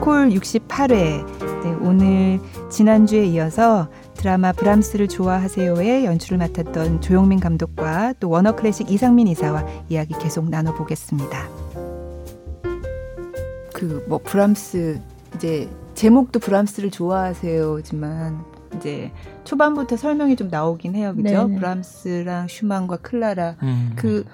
[0.00, 0.88] 싱콜 68회.
[1.62, 9.28] 네, 오늘 지난주에 이어서 드라마 브람스를 좋아하세요의 연출을 맡았던 조용민 감독과 또 워너 클래식 이상민
[9.28, 11.48] 이사와 이야기 계속 나눠보겠습니다.
[13.74, 15.00] 그 뭐 브람스
[15.34, 18.42] 이제 제목도 브람스를 좋아하세요지만
[18.76, 19.10] 이제
[19.44, 21.46] 초반부터 설명이 좀 나오긴 해요, 그죠?
[21.46, 23.92] 네 브람스랑 슈만과 클라라 음.
[23.96, 24.24] 그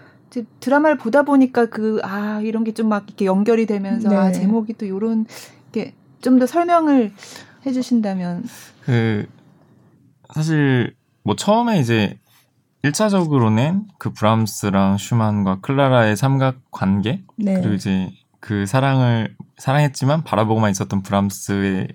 [0.60, 4.16] 드라마를 보다 보니까 그 아 이런 게 좀 막 이렇게 연결이 되면서 네.
[4.16, 5.30] 아 제목이 또 요런 게
[6.26, 7.12] 좀 더 설명을
[7.64, 8.44] 해주신다면
[8.82, 9.26] 그
[10.34, 12.18] 사실 뭐 처음에 이제
[12.82, 17.54] 1차적으로는 그 브람스랑 슈만과 클라라의 삼각 관계 네.
[17.54, 18.10] 그리고 이제
[18.40, 21.88] 그 사랑을 사랑했지만 바라보고만 있었던 브람스의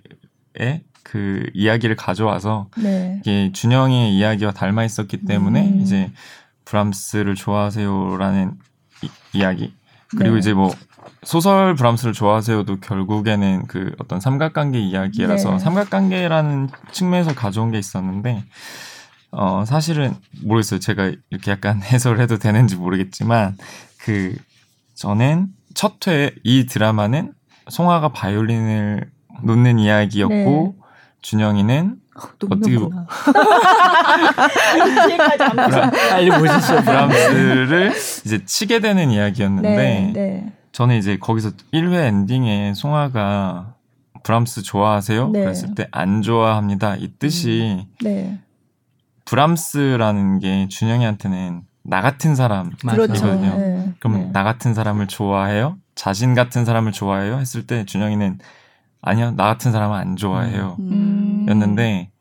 [1.04, 3.20] 그 이야기를 가져와서 네.
[3.22, 5.82] 이게 준영의 이야기와 닮아 있었기 때문에 음.
[5.82, 6.12] 이제
[6.66, 8.54] 브람스를 좋아하세요라는
[9.34, 9.74] 이, 야기
[10.18, 10.40] 그리고 네.
[10.40, 10.74] 이제 뭐
[11.24, 15.60] 소설 브람스를 좋아하세요도 결국에는 그 어떤 삼각관계 이야기라서 네.
[15.60, 18.44] 삼각관계라는 측면에서 가져온 게 있었는데
[19.32, 23.56] 어 사실은 모르겠어요 제가 이렇게 약간 해설을 해도 되는지 모르겠지만
[24.00, 24.36] 그
[24.96, 27.34] 저는 첫 회 이 드라마는
[27.70, 29.10] 송화가 바이올린을
[29.44, 30.86] 놓는 이야기였고 네.
[31.22, 31.96] 준영이는
[32.50, 32.78] 어떻게
[36.10, 36.82] 빨리 보시죠.
[36.84, 37.94] 브람스를
[38.26, 40.54] 이제 치게 되는 이야기였는데 네, 네.
[40.72, 43.76] 저는 이제 거기서 1회 엔딩에 송아가
[44.24, 45.30] 브람스 좋아하세요?
[45.30, 45.42] 네.
[45.42, 46.96] 그랬을 때 안 좋아합니다.
[46.96, 47.86] 이 뜻이 음.
[48.04, 48.40] 네.
[49.26, 52.92] 브람스라는 게 준영이한테는 나 같은 사람이거든요.
[52.96, 53.34] 그렇죠.
[53.36, 53.94] 네.
[54.00, 54.30] 그럼 네.
[54.34, 55.78] 나 같은 사람을 좋아해요?
[55.96, 57.38] 자신 같은 사람을 좋아해요?
[57.38, 58.40] 했을 때 준영이는
[59.02, 60.76] 아니요, 나 같은 사람은 안 좋아해요.
[60.80, 61.46] 음.
[61.50, 62.12] 였는데,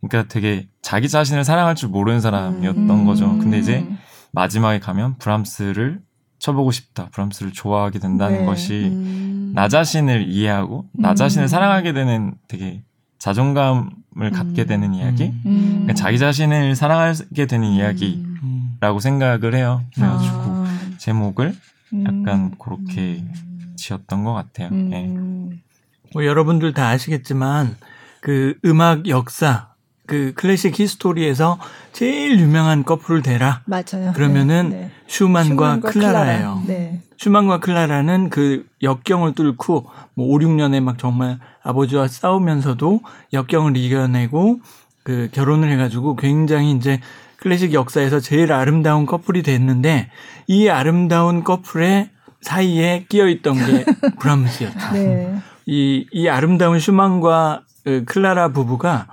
[0.00, 3.04] 그러니까 되게 자기 자신을 사랑할 줄 모르는 사람이었던 음.
[3.04, 3.36] 거죠.
[3.38, 3.86] 근데 이제
[4.32, 6.00] 마지막에 가면 브람스를
[6.40, 7.08] 쳐보고 싶다.
[7.10, 8.44] 브람스를 좋아하게 된다는 네.
[8.44, 9.52] 것이 음.
[9.54, 11.48] 나 자신을 이해하고 나 자신을 음.
[11.48, 12.82] 사랑하게 되는 되게
[13.18, 15.24] 자존감을 갖게 되는 이야기.
[15.24, 15.42] 음.
[15.46, 15.68] 음.
[15.82, 19.84] 그러니까 자기 자신을 사랑하게 되는 이야기라고 생각을 해요.
[19.94, 20.66] 그래가지고 아.
[20.96, 21.54] 제목을
[22.06, 23.22] 약간 그렇게
[23.76, 24.70] 지었던 것 같아요.
[24.70, 25.06] 네.
[26.12, 27.76] 뭐 여러분들 다 아시겠지만
[28.20, 29.69] 그 음악 역사
[30.10, 31.60] 그 클래식 history에서
[31.92, 33.62] 제일 유명한 커플을 대라.
[33.64, 34.12] 맞아요.
[34.12, 34.90] 그러면은 네, 네.
[35.06, 36.62] 슈만과, 슈만과, 클라라예요.
[36.66, 37.00] 네.
[37.16, 44.58] 슈만과 클라라는 그 역경을 뚫고 뭐 5, 6년에 막 정말 아버지와 싸우면서도 역경을 이겨내고
[45.04, 46.98] 그 결혼을 해가지고 굉장히 이제
[47.36, 50.10] 클래식 역사에서 제일 아름다운 커플이 됐는데
[50.48, 52.10] 이 아름다운 커플의
[52.40, 53.84] 사이에 끼어 있던 게
[54.18, 54.90] 브람스였죠.
[54.92, 55.38] 네.
[55.66, 59.06] 이, 이 아름다운 슈만과 그 클라라 부부가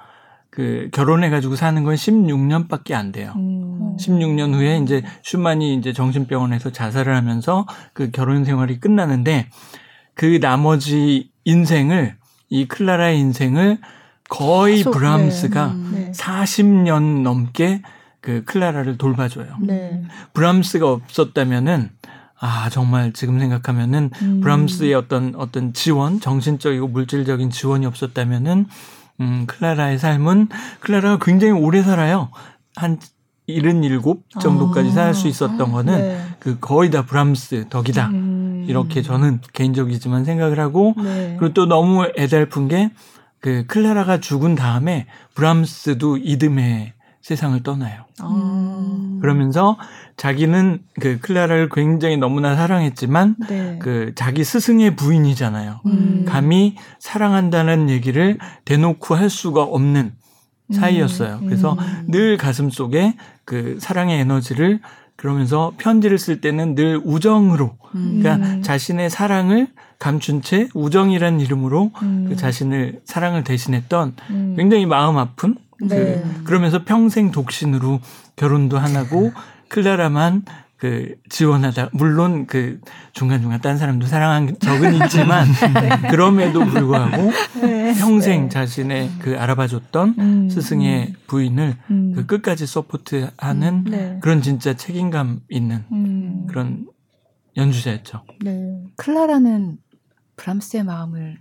[0.58, 3.32] 그 결혼해가지고 사는 건 16년밖에 안 돼요.
[3.36, 3.96] 음.
[4.00, 9.50] 16년 후에 이제 슈만이 이제 정신병원에서 자살을 하면서 그 결혼 생활이 끝나는데
[10.16, 12.16] 그 나머지 인생을
[12.50, 13.78] 이 클라라의 인생을
[14.30, 16.12] 거의 속, 브람스가 네.
[16.16, 17.84] 40년 넘게
[18.20, 19.58] 그 클라라를 돌봐줘요.
[19.62, 20.02] 네.
[20.34, 21.92] 브람스가 없었다면은
[22.40, 24.42] 아 정말 지금 생각하면은 음.
[24.42, 28.66] 브람스의 어떤 어떤 지원 정신적이고 물질적인 지원이 없었다면은
[29.22, 32.30] 음, 클라라의 삶은 클라라가 굉장히 오래 살아요.
[32.76, 33.00] 한
[33.48, 34.02] 77
[34.40, 36.22] 정도까지 아, 살수 있었던 거는 네.
[36.40, 38.08] 그 거의 다 브람스 덕이다.
[38.08, 38.66] 음.
[38.68, 41.38] 이렇게 저는 개인적이지만 생각을 하고 네.
[41.40, 42.92] 그리고 또 너무 애달픈 게
[43.40, 48.06] 그 클라라가 죽은 다음에 브람스도 이듬해 세상을 떠나요.
[48.24, 49.20] 음.
[49.22, 49.78] 그러면서
[50.18, 53.78] 자기는 그 클라라를 굉장히 너무나 사랑했지만 네.
[53.80, 55.82] 그 자기 스승의 부인이잖아요.
[55.86, 56.26] 음.
[56.28, 60.14] 감히 사랑한다는 얘기를 대놓고 할 수가 없는
[60.74, 61.40] 사이였어요.
[61.42, 61.46] 음.
[61.46, 62.06] 그래서 음.
[62.08, 64.80] 늘 가슴 속에 그 사랑의 에너지를
[65.16, 68.62] 그러면서 편지를 쓸 때는 늘 우정으로 그러니까 음.
[68.62, 69.68] 자신의 사랑을
[70.00, 72.26] 감춘 채 우정이라는 이름으로 음.
[72.30, 74.54] 그 자신을 사랑을 대신했던 음.
[74.58, 76.22] 굉장히 마음 아픈 네.
[76.24, 78.00] 그 그러면서 평생 독신으로
[78.36, 79.32] 결혼도 안 하고
[79.70, 80.44] 클라라만
[80.78, 82.80] 그 지원하다 물론 그
[83.12, 86.10] 중간 중간 딴 사람도 사랑한 적은 있지만 네.
[86.10, 87.32] 그럼에도 불구하고
[87.62, 87.96] 네.
[87.96, 88.50] 평생 네.
[88.50, 91.14] 자신의 그 알아봐줬던 음, 스승의 음.
[91.26, 92.14] 부인을 음.
[92.14, 94.20] 그 끝까지 서포트하는 음, 네.
[94.22, 96.46] 그런 진짜 책임감 있는 음.
[96.48, 96.86] 그런
[97.58, 98.24] 연주자였죠.
[98.42, 98.84] 네.
[98.98, 99.78] 클라라는
[100.36, 101.40] 브람스의 마음을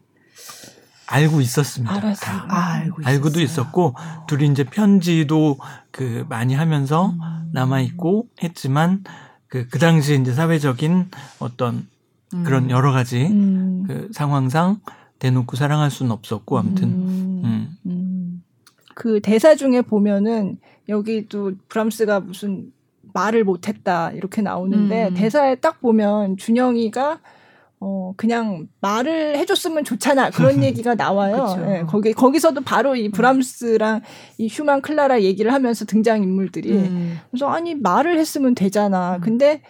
[1.07, 1.95] 알고 있었습니다.
[1.95, 2.43] 알았어요.
[2.49, 3.95] 아, 알고 알고도 있었고
[4.27, 5.59] 둘이 이제 편지도
[5.91, 7.51] 그 많이 하면서 음.
[7.53, 9.05] 남아 있고 했지만
[9.49, 11.87] 그, 그 당시 이제 사회적인 어떤
[12.35, 12.45] 음.
[12.45, 13.85] 그런 여러 가지 음.
[13.87, 14.81] 그 상황상
[15.19, 17.43] 대놓고 사랑할 수는 없었고 아무튼 음.
[17.45, 17.79] 음.
[17.87, 18.43] 음.
[18.95, 20.59] 그 대사 중에 보면은
[20.89, 22.73] 여기도 브람스가 무슨
[23.13, 27.21] 말을 못했다 이렇게 나오는데 대사에 딱 보면 준영이가
[27.89, 31.57] 어 그냥 말을 해줬으면 좋잖아 그런 얘기가 나와요.
[31.65, 34.01] 네, 거기 거기서도 바로 이 브람스랑
[34.39, 37.19] 이 슈만 클라라 얘기를 하면서 등장 인물들이 음.
[37.31, 39.17] 그래서 아니 말을 했으면 되잖아.
[39.17, 39.21] 음.
[39.21, 39.63] 근데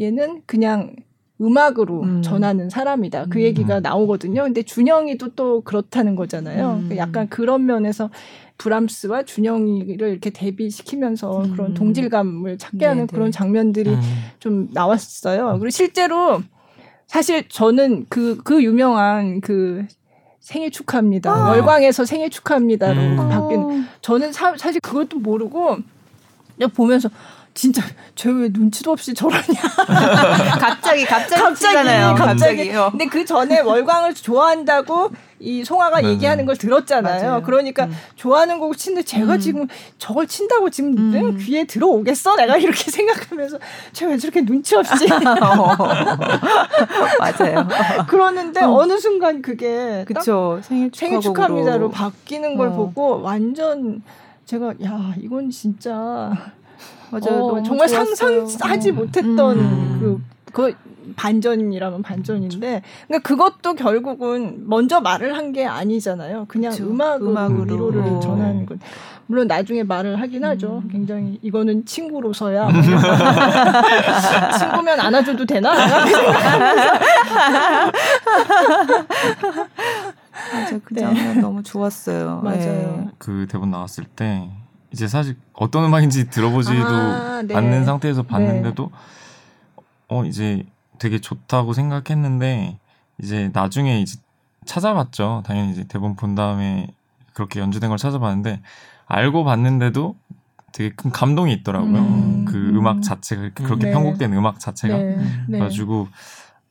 [0.00, 0.96] 얘는 그냥
[1.40, 2.22] 음악으로 음.
[2.22, 3.26] 전하는 사람이다.
[3.30, 3.42] 그 음.
[3.42, 4.42] 얘기가 나오거든요.
[4.42, 6.80] 근데 준영이도 또 그렇다는 거잖아요.
[6.90, 6.96] 음.
[6.96, 8.10] 약간 그런 면에서
[8.58, 11.52] 브람스와 준영이를 이렇게 대비시키면서 음.
[11.52, 13.16] 그런 동질감을 찾게 하는 네네.
[13.16, 14.00] 그런 장면들이 음.
[14.40, 15.52] 좀 나왔어요.
[15.52, 16.42] 그리고 실제로
[17.10, 19.84] 사실 저는 그, 그 유명한 그
[20.38, 21.32] 생일 축하합니다.
[21.32, 21.48] 아.
[21.50, 23.16] 월광에서 생일 축하합니다로 음.
[23.16, 23.84] 바뀐.
[24.00, 25.78] 저는 사, 사실 그것도 모르고
[26.72, 27.10] 보면서
[27.60, 27.82] 진짜
[28.14, 29.44] 쟤 왜 눈치도 없이 저러냐.
[30.58, 32.72] 갑자기 갑자기 갑자기 갑자기.
[32.72, 35.10] 근데 그 전에 월광을 좋아한다고
[35.40, 37.22] 이 송아가 네, 얘기하는 걸 들었잖아요.
[37.22, 37.42] 맞아요.
[37.42, 37.94] 그러니까 음.
[38.16, 39.38] 좋아하는 곡을 치는데 제가 음.
[39.40, 39.68] 지금
[39.98, 41.36] 저걸 친다고 지금 음.
[41.38, 42.36] 귀에 들어오겠어?
[42.36, 43.58] 내가 이렇게 생각하면서
[43.92, 45.06] 쟤 왜 저렇게 눈치 없이
[47.20, 47.68] 맞아요.
[48.08, 48.86] 그러는데 어.
[48.86, 52.72] 느 순간 그게 그쵸 생일, 생일 축하합니다로 바뀌는 걸 어.
[52.72, 54.02] 보고 완전
[54.46, 56.32] 제가 야 이건 진짜
[57.10, 57.44] 맞아요.
[57.44, 58.46] 어, 정말 좋았어요.
[58.46, 58.96] 상상하지 음.
[58.96, 59.98] 못했던 음.
[60.00, 60.22] 그,
[60.52, 60.74] 그
[61.16, 66.44] 반전이라면 반전인데 그러니까 그것도 결국은 먼저 말을 한 게 아니잖아요.
[66.48, 66.90] 그냥 그렇죠.
[66.90, 68.20] 음악으로, 음악으로 위로를 어.
[68.20, 68.78] 전하는 것.
[69.26, 70.82] 물론 나중에 말을 하긴 하죠.
[70.84, 70.88] 음.
[70.90, 72.68] 굉장히 이거는 친구로서야
[74.58, 75.72] 친구면 안아줘도 되나?
[80.52, 81.00] 맞아 그 네.
[81.02, 82.40] 장면 너무 좋았어요.
[82.42, 82.58] 맞아요.
[82.58, 83.08] 네.
[83.18, 84.48] 그 대본 나왔을 때
[84.92, 87.54] 이제 사실 어떤 음악인지 들어보지도 아, 네.
[87.54, 89.82] 않는 상태에서 봤는데도 네.
[90.08, 90.64] 어 이제
[90.98, 92.78] 되게 좋다고 생각했는데
[93.22, 94.18] 이제 나중에 이제
[94.64, 95.42] 찾아봤죠.
[95.46, 96.88] 당연히 이제 대본 본 다음에
[97.32, 98.60] 그렇게 연주된 걸 찾아봤는데
[99.06, 100.16] 알고 봤는데도
[100.72, 101.98] 되게 큰 감동이 있더라고요.
[101.98, 102.44] 음.
[102.46, 103.92] 그 음악 자체가 그렇게 네.
[103.92, 105.16] 편곡된 음악 자체가 네.
[105.16, 105.46] 네.
[105.46, 106.08] 그래가지고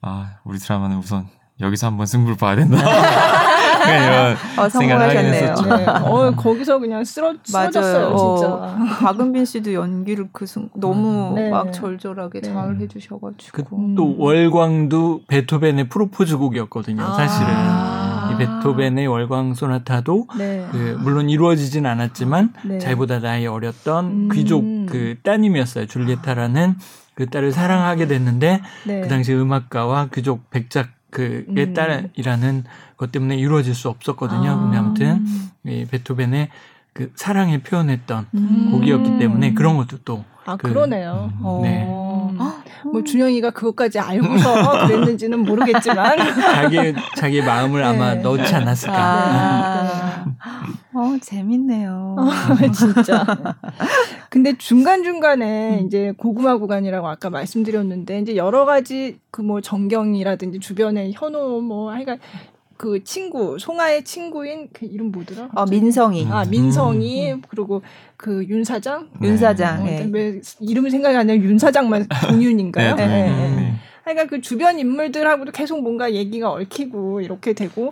[0.01, 1.27] 아 우리 드라마는 우선
[1.59, 2.77] 여기서 한번 승부를 봐야 된다.
[3.87, 5.55] 이런 어, 성공하셨네요.
[5.55, 5.85] 네.
[5.85, 8.97] 어, 거기서 그냥 쓰러, 쓰러졌어요, 어, 진짜.
[8.99, 11.49] 박은빈 씨도 연기를 그 순, 너무 네.
[11.49, 12.53] 막 절절하게 네.
[12.53, 13.51] 잘 해주셔가지고.
[13.51, 17.49] 그, 또 월광도 베토벤의 프로포즈 곡이었거든요, 아~ 사실은.
[18.31, 20.65] 이 베토벤의 월광 소나타도 네.
[20.71, 22.77] 그 물론 이루어지진 않았지만 네.
[22.77, 25.87] 자기보다 나이 어렸던 음~ 귀족 그 따님이었어요.
[25.87, 26.75] 줄리에타라는
[27.15, 29.01] 그 딸을 사랑하게 됐는데 네.
[29.01, 31.73] 그 당시 음악가와 귀족 백작 그의 음.
[31.73, 32.63] 딸이라는
[32.97, 34.49] 것 때문에 이루어질 수 없었거든요.
[34.49, 34.59] 아.
[34.59, 35.25] 근데 아무튼
[35.65, 36.49] 이 베토벤의
[36.93, 38.71] 그 사랑을 표현했던 음.
[38.71, 41.31] 곡이었기 때문에 그런 것도 또 아, 그, 그러네요.
[41.41, 41.85] 음, 네.
[41.87, 42.09] 어.
[42.85, 47.87] 뭐 준영이가 그것까지 알고서 그랬는지는 모르겠지만 자기 자기 마음을 네.
[47.87, 48.95] 아마 넣지 않았을까.
[48.97, 50.25] 아.
[50.93, 52.15] 어 재밌네요.
[52.17, 53.25] 어, 진짜.
[54.29, 55.85] 근데 중간 중간에 음.
[55.85, 62.19] 이제 고구마 구간이라고 아까 말씀드렸는데 이제 여러 가지 그뭐 정경이라든지 주변에 현호 뭐 하여간
[62.79, 65.49] 그 친구 송아의 친구인 그 이름 뭐더라?
[65.53, 66.25] 어 민성이.
[66.31, 67.41] 아 민성이 음.
[67.49, 67.81] 그리고
[68.15, 69.09] 그 윤 사장.
[69.21, 69.83] 윤 사장.
[69.83, 69.97] 네.
[70.01, 70.09] 어, 네.
[70.13, 71.37] 왜 이름이 생각이 안 나요?
[71.41, 72.95] 윤 사장만 동윤인가요?
[72.95, 73.55] 네, 네, 네.
[73.57, 73.73] 네.
[74.05, 77.91] 그러니까 그 주변 인물들하고도 계속 뭔가 얘기가 얽히고 이렇게 되고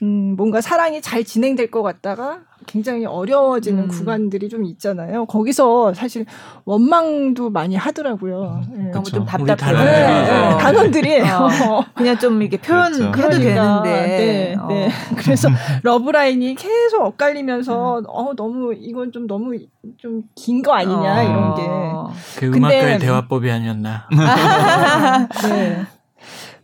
[0.00, 3.88] 음 뭔가 사랑이 잘 진행될 것 같다가 굉장히 어려워지는 음.
[3.88, 5.24] 구간들이 좀 있잖아요.
[5.26, 6.26] 거기서 사실
[6.64, 8.62] 원망도 많이 하더라고요.
[8.70, 8.90] 네.
[8.90, 9.84] 너무 좀 답답해요.
[9.84, 11.84] 네, 단원들이 어.
[11.94, 13.38] 그냥 좀 이렇게 표현해도 그렇죠.
[13.38, 14.16] 그러니까, 되는데.
[14.18, 14.66] 네, 어.
[14.68, 14.88] 네.
[15.16, 15.48] 그래서
[15.82, 18.04] 러브라인이 계속 엇갈리면서 음.
[18.08, 19.54] 어 너무 이건 좀 너무
[19.96, 21.22] 좀 긴 거 아니냐 어.
[21.22, 21.62] 이런 게.
[22.38, 24.06] 그 음악가의 대화법이 아니었나.
[25.48, 25.82] 네.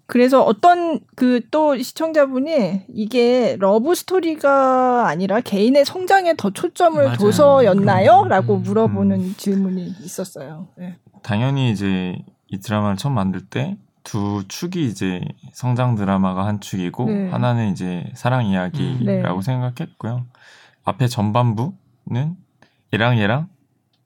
[0.07, 7.17] 그래서 어떤 그 또 시청자분이 이게 러브 스토리가 아니라 개인의 성장에 더 초점을 맞아요.
[7.17, 8.23] 둬서였나요?
[8.23, 9.35] 음, 라고 음, 물어보는 음.
[9.37, 10.69] 질문이 있었어요.
[10.77, 10.97] 네.
[11.23, 12.17] 당연히 이제
[12.49, 15.21] 이 드라마를 처음 만들 때 두 축이 이제
[15.53, 17.29] 성장 드라마가 한 축이고 네.
[17.29, 19.45] 하나는 이제 사랑 이야기라고 네.
[19.45, 20.27] 생각했고요.
[20.85, 22.37] 앞에 전반부는
[22.95, 23.49] 얘랑 얘랑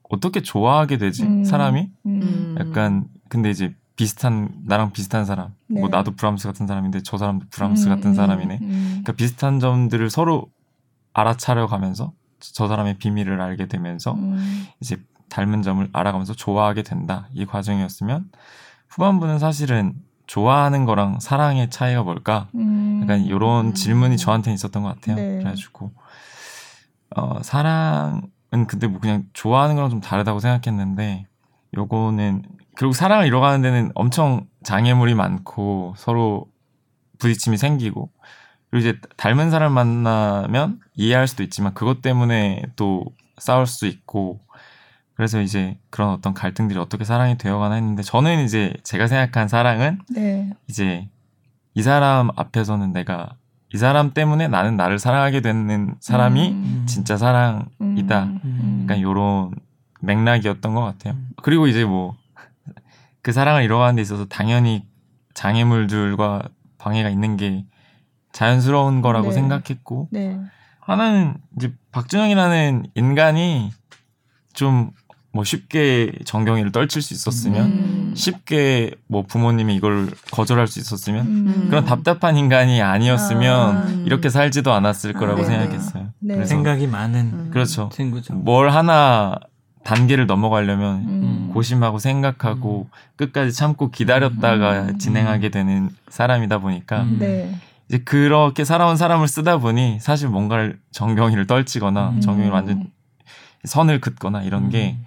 [0.09, 1.43] 어떻게 좋아하게 되지 음.
[1.43, 2.55] 사람이 음.
[2.59, 5.79] 약간 근데 이제 비슷한 나랑 비슷한 사람 뭐 네.
[5.81, 8.87] 뭐 나도 브람스 같은 사람인데 저 사람도 브람스 음, 같은 음, 사람이네 음.
[9.03, 10.47] 그러니까 비슷한 점들을 서로
[11.13, 14.65] 알아차려 가면서 저 사람의 비밀을 알게 되면서 음.
[14.79, 14.97] 이제
[15.29, 18.31] 닮은 점을 알아가면서 좋아하게 된다 이 과정이었으면
[18.89, 19.93] 후반부는 사실은
[20.25, 23.01] 좋아하는 거랑 사랑의 차이가 뭘까 음.
[23.03, 25.37] 약간 이런 질문이 저한테 있었던 것 같아요 네.
[25.37, 25.91] 그래가지고
[27.17, 28.23] 어 사랑은
[28.67, 31.27] 근데 뭐 그냥 좋아하는 거랑 좀 다르다고 생각했는데
[31.77, 36.47] 요거는 결국 사랑을 이뤄가는 데는 엄청 장애물이 많고 서로
[37.19, 38.09] 부딪힘이 생기고
[38.69, 43.05] 그리고 이제 닮은 사람 만나면 이해할 수도 있지만 그것 때문에 또
[43.37, 44.39] 싸울 수 있고
[45.15, 50.49] 그래서 이제 그런 어떤 갈등들이 어떻게 사랑이 되어가나 했는데 저는 이제 제가 생각한 사랑은 네.
[50.67, 51.09] 이제
[51.73, 53.35] 이 사람 앞에서는 내가
[53.73, 56.83] 이 사람 때문에 나는 나를 사랑하게 되는 사람이 음.
[56.87, 58.23] 진짜 사랑이다.
[58.23, 58.79] 음.
[58.83, 59.51] 약간 요런
[60.01, 61.15] 맥락이었던 것 같아요.
[61.41, 62.15] 그리고 이제 뭐
[63.21, 64.85] 그 사랑을 이뤄가는 데 있어서 당연히
[65.33, 67.65] 장애물들과 방해가 있는 게
[68.31, 69.33] 자연스러운 거라고 네.
[69.33, 70.39] 생각했고 네.
[70.79, 73.71] 하나는 이제 박준영이라는 인간이
[74.53, 74.91] 좀
[75.33, 78.13] 뭐 쉽게 정경이를 떨칠 수 있었으면 음.
[78.15, 81.65] 쉽게 뭐 부모님이 이걸 거절할 수 있었으면 음.
[81.69, 83.87] 그런 답답한 인간이 아니었으면 아.
[84.05, 85.51] 이렇게 살지도 않았을 거라고 아, 네.
[85.51, 86.09] 생각했어요.
[86.19, 86.45] 네.
[86.45, 87.49] 생각이 많은 음.
[87.51, 87.89] 그렇죠.
[87.93, 88.33] 친구죠.
[88.33, 89.39] 뭘 하나
[89.83, 91.49] 단계를 넘어가려면 음.
[91.53, 92.95] 고심하고 생각하고 음.
[93.15, 94.97] 끝까지 참고 기다렸다가 음.
[94.97, 97.17] 진행하게 되는 사람이다 보니까 음.
[97.19, 97.55] 네.
[97.87, 102.21] 이제 그렇게 살아온 사람을 쓰다 보니 사실 뭔가를 정경이를 떨치거나 음.
[102.21, 102.87] 정경이를 완전
[103.65, 105.05] 선을 긋거나 이런 게 음.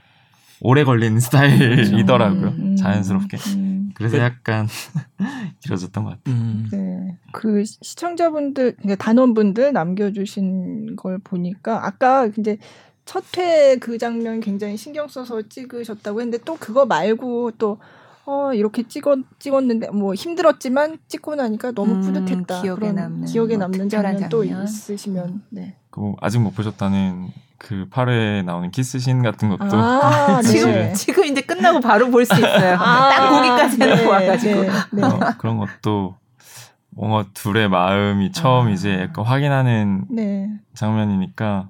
[0.61, 2.76] 오래 걸리는 스타일이더라고요.
[2.76, 3.37] 자연스럽게.
[3.95, 4.66] 그래서 그 약간
[5.61, 6.37] 길어졌던 것 같아요.
[6.71, 7.16] 네.
[7.33, 12.59] 그 시청자분들, 그러니까 단원분들 남겨주신 걸 보니까 아까 이제
[13.05, 17.79] 첫회 그 장면 굉장히 신경 써서 찍으셨다고 했는데 또 그거 말고 또
[18.27, 22.63] 어, 이렇게 찍었, 찍었는데, 뭐, 힘들었지만 찍고 나니까 너무 음, 뿌듯했다.
[22.63, 23.27] 기억에 남는.
[23.27, 25.77] 기억에 뭐 남는 장면, 장면 또 있으시면, 네.
[25.91, 29.77] 그, 아직 못 보셨다는 그 8회 나오는 키스신 같은 것도.
[29.77, 32.77] 아, 지금, 지금 이제 끝나고 바로 볼 수 있어요.
[32.79, 34.63] 아, 딱 거기까지 네, 와가지고.
[34.63, 35.03] 네, 네.
[35.03, 36.17] 어, 그런 것도
[36.89, 38.71] 뭔가 둘의 마음이 처음 아.
[38.71, 40.49] 이제 약간 확인하는 네.
[40.75, 41.69] 장면이니까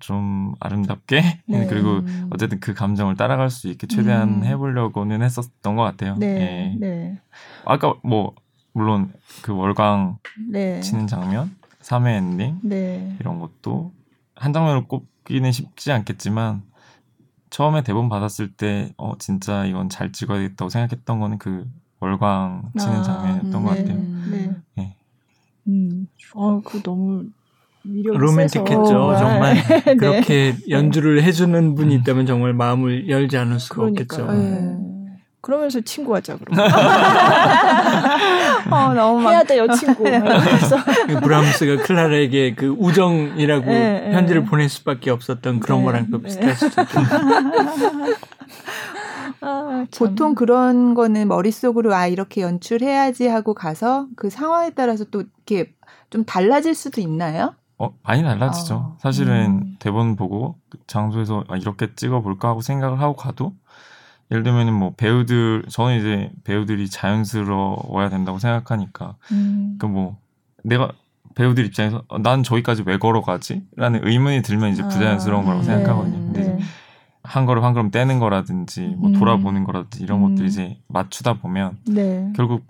[0.00, 1.66] 좀 아름답게 네.
[1.66, 4.44] 그리고 어쨌든 그 감정을 따라갈 수 있게 최대한 음.
[4.44, 6.16] 해보려고는 했었던 것 같아요.
[6.16, 6.74] 네.
[6.74, 6.78] 예.
[6.78, 7.20] 네.
[7.64, 8.34] 아까 뭐
[8.72, 10.18] 물론 그 월광
[10.50, 10.80] 네.
[10.80, 13.16] 치는 장면, 3회 엔딩 네.
[13.20, 13.92] 이런 것도
[14.34, 16.62] 한 장면을 꼽기는 쉽지 않겠지만
[17.50, 21.70] 처음에 대본 받았을 때 어 진짜 이건 잘 찍어야겠다고 생각했던 거는 그
[22.00, 23.82] 월광 치는 아, 장면이었던 것 네.
[23.82, 23.98] 같아요.
[24.30, 24.56] 네.
[24.74, 24.96] 네.
[25.68, 27.26] 음, 어그 너무
[27.84, 28.84] 로맨틱했죠.
[28.84, 29.18] 세서.
[29.18, 29.96] 정말 네.
[29.96, 34.32] 그렇게 연주를 해주는 분이 있다면 정말 마음을 열지 않을 수가 그러니까, 없겠죠.
[34.32, 34.76] 네.
[35.42, 36.72] 그러면서 친구 하자 그러면.
[38.72, 40.04] 어, 너무 해야 돼요 친구.
[40.08, 40.78] 그래서
[41.20, 44.48] 브람스가 클라라에게 그 우정이라고 네, 편지를 네.
[44.48, 46.98] 보낼 수밖에 없었던 그런 네, 거랑 또 비슷할 수도 있죠.
[49.42, 55.74] 아, 보통 그런 거는 머릿속으로 아 이렇게 연출해야지 하고 가서 그 상황에 따라서 또 이렇게
[56.08, 57.54] 좀 달라질 수도 있나요?
[57.78, 58.74] 어, 많이 달라지죠.
[58.74, 58.96] 어.
[59.00, 59.76] 사실은 음.
[59.80, 63.54] 대본 보고 그 장소에서 아, 이렇게 찍어볼까 하고 생각을 하고 가도
[64.30, 69.76] 예를 들면 은 뭐 배우들 저는 이제 배우들이 자연스러워야 된다고 생각하니까 음.
[69.78, 70.16] 그뭐
[70.62, 70.92] 내가
[71.34, 75.66] 배우들 입장에서 어, 난 저기까지 왜 걸어가지?라는 의문이 들면 이제 부자연스러운 아, 거라고 네.
[75.66, 76.16] 생각하거든요.
[76.18, 76.58] 근데 네.
[77.24, 79.18] 한 걸음 한 걸음 떼는 거라든지 뭐 음.
[79.18, 80.46] 돌아보는 거라든지 이런 것들 음.
[80.46, 82.32] 이제 맞추다 보면 네.
[82.36, 82.64] 결국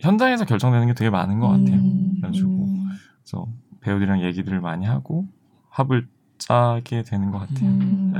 [0.00, 1.76] 현장에서 결정되는 게 되게 많은 것 같아요.
[1.76, 2.16] 음.
[2.20, 2.88] 그래가지고 음.
[3.22, 3.46] 그래서
[3.86, 5.26] 배우들이랑 얘기들을 많이 하고
[5.70, 7.68] 합을 짜게 되는 것 같아요.
[7.68, 8.12] 음.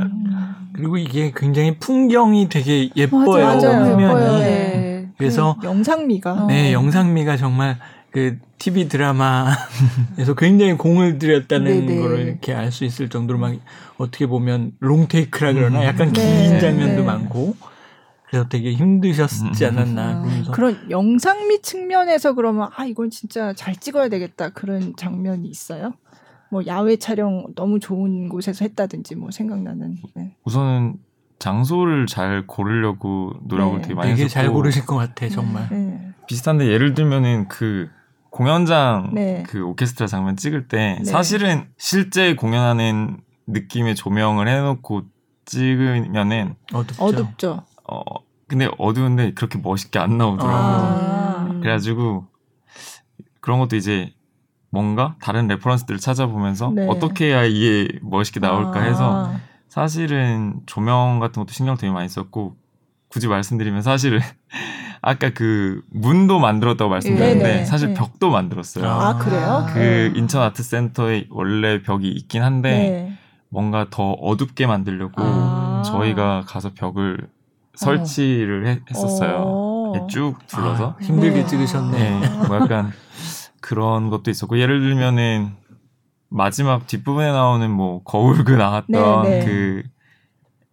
[0.72, 3.44] 그리고 이게 굉장히 풍경이 되게 예뻐요.
[3.44, 3.92] 맞아요.
[3.92, 4.38] 화면이.
[4.40, 5.08] 네.
[5.18, 7.78] 그래서 그 영상미가 네, 영상미가 정말
[8.10, 12.00] 그 TV 드라마에서 굉장히 공을 들였다는 네네.
[12.00, 13.54] 거를 이렇게 알 수 있을 정도로 막
[13.98, 16.60] 어떻게 보면 롱테이크라 그러나 약간 긴 네.
[16.60, 17.06] 장면도 네.
[17.06, 17.56] 많고
[18.28, 19.70] 그래서 되게 힘드셨지 음.
[19.70, 25.92] 않았나 그러면서 그런 영상미 측면에서 그러면 아 이건 진짜 잘 찍어야 되겠다 그런 장면이 있어요.
[26.50, 29.96] 뭐 야외 촬영 너무 좋은 곳에서 했다든지 뭐 생각나는.
[30.14, 30.36] 네.
[30.44, 30.96] 우선은
[31.38, 33.82] 장소를 잘 고르려고 노력을 네.
[33.82, 35.68] 되게 많이 되게 잘 고르실 것 같아 정말.
[35.70, 36.12] 네.
[36.26, 37.88] 비슷한데 예를 들면은 그
[38.30, 39.44] 공연장 네.
[39.46, 41.04] 그 오케스트라 장면 찍을 때 네.
[41.04, 45.02] 사실은 실제 공연하는 느낌의 조명을 해놓고
[45.44, 47.04] 찍으면은 어둡죠.
[47.04, 47.64] 어둡죠.
[47.88, 48.00] 어,
[48.48, 50.58] 근데 어두운데 그렇게 멋있게 안 나오더라고요.
[50.58, 51.48] 아.
[51.60, 52.26] 그래가지고
[53.40, 54.12] 그런 것도 이제
[54.70, 56.86] 뭔가 다른 레퍼런스들을 찾아보면서 네.
[56.88, 59.40] 어떻게 해야 이게 멋있게 나올까 해서 아.
[59.68, 62.56] 사실은 조명 같은 것도 신경 되게 많이 썼고
[63.08, 64.20] 굳이 말씀드리면 사실은
[65.02, 67.64] 아까 그 문도 만들었다고 말씀드렸는데 네네.
[67.64, 67.94] 사실 네.
[67.94, 68.86] 벽도 만들었어요.
[68.86, 69.66] 아 그래요?
[69.72, 70.12] 그 네.
[70.18, 73.18] 인천 아트 센터에 원래 벽이 있긴 한데 네.
[73.48, 75.82] 뭔가 더 어둡게 만들려고 아.
[75.86, 77.28] 저희가 가서 벽을
[77.76, 79.42] 설치를 해, 했었어요.
[79.44, 80.06] 어.
[80.08, 81.46] 쭉 둘러서 아, 힘들게 네.
[81.46, 82.20] 찍으셨네.
[82.20, 82.92] 네, 뭐 약간
[83.60, 85.52] 그런 것도 있었고 예를 들면은
[86.28, 89.44] 마지막 뒷부분에 나오는 뭐 거울 그 나왔던 네, 네.
[89.44, 89.82] 그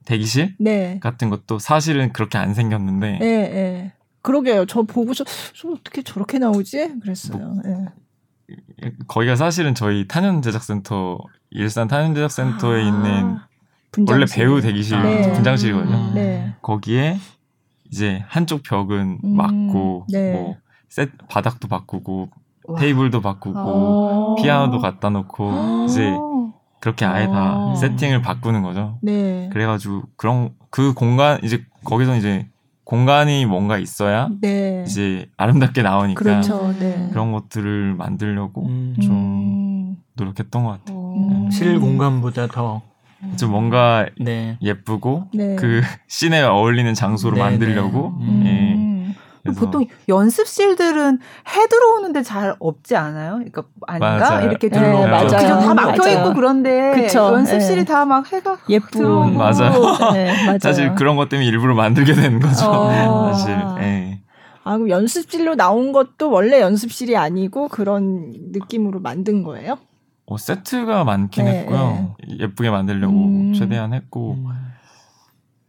[0.05, 1.00] 대기실 네.
[1.00, 3.19] 같은 것도 사실은 그렇게 안 생겼는데.
[3.19, 3.93] 네, 네.
[4.22, 4.65] 그러게요.
[4.65, 5.24] 저 보고서
[5.74, 7.00] 어떻게 저렇게 나오지?
[7.01, 7.38] 그랬어요.
[7.38, 7.86] 뭐, 네.
[9.07, 11.19] 거기가 사실은 저희 탄현 제작센터
[11.50, 12.88] 일산 탄현 제작센터에 아.
[12.88, 13.38] 있는
[13.94, 14.14] 분장실.
[14.14, 15.32] 원래 배우 대기실 네.
[15.34, 16.14] 분장실이거든요.
[16.14, 16.54] 네.
[16.62, 17.18] 거기에
[17.90, 20.34] 이제 한쪽 벽은 음, 막고 네.
[20.34, 22.30] 뭐셋 바닥도 바꾸고
[22.66, 22.80] 와.
[22.80, 24.36] 테이블도 바꾸고 오.
[24.38, 24.42] 아.
[24.42, 26.12] 피아노도 갖다 놓고 이제
[26.82, 27.76] 그렇게 아예 다 아.
[27.76, 28.98] 세팅을 바꾸는 거죠.
[29.02, 29.50] 네.
[29.54, 32.48] 그래가지고 그런 그 공간 이제 거기서 이제
[32.84, 34.84] 공간이 뭔가 있어야 네.
[34.86, 36.74] 이제 아름답게 나오니까 그렇죠.
[36.80, 37.10] 네.
[37.12, 38.96] 그런 것들을 만들려고 음.
[39.02, 39.98] 좀 음.
[40.16, 41.14] 노력했던 것 같아요.
[41.30, 41.50] 네.
[41.52, 42.82] 실 공간보다 더
[43.38, 44.58] 좀 뭔가 네.
[44.62, 45.56] 예쁘고 네.
[45.56, 48.25] 그 씬에 어울리는 장소로 네, 만들려고 네.
[48.25, 48.84] 음.
[49.46, 49.51] 예.
[49.51, 53.34] 보통 연습실들은 해 들어오는데 잘 없지 않아요?
[53.34, 54.30] 그러니까 아닌가?
[54.30, 54.48] 맞아요.
[54.50, 55.27] 이렇게 네, 들어오면 맞아요.
[55.27, 55.38] 그죠?
[55.38, 57.34] 다 막혀 있고 그런데 그쵸?
[57.34, 57.86] 연습실이 네.
[57.86, 60.13] 다막 해가 예쁜 맞아요.
[60.13, 60.60] 네, 맞아요.
[60.62, 62.65] 사실 그런 것 때문에 일부러 만들게 되는 거죠.
[62.70, 63.34] 어.
[63.34, 63.58] 사실.
[63.80, 64.22] 네.
[64.63, 69.77] 아, 그럼 연습실로 나온 것도 원래 연습실이 아니고 그런 느낌으로 만든 거예요?
[70.34, 72.16] 어, 세트가 많긴 네, 했고요.
[72.28, 72.38] 네.
[72.40, 73.54] 예쁘게 만들려고 음.
[73.54, 74.48] 최대한 했고 음.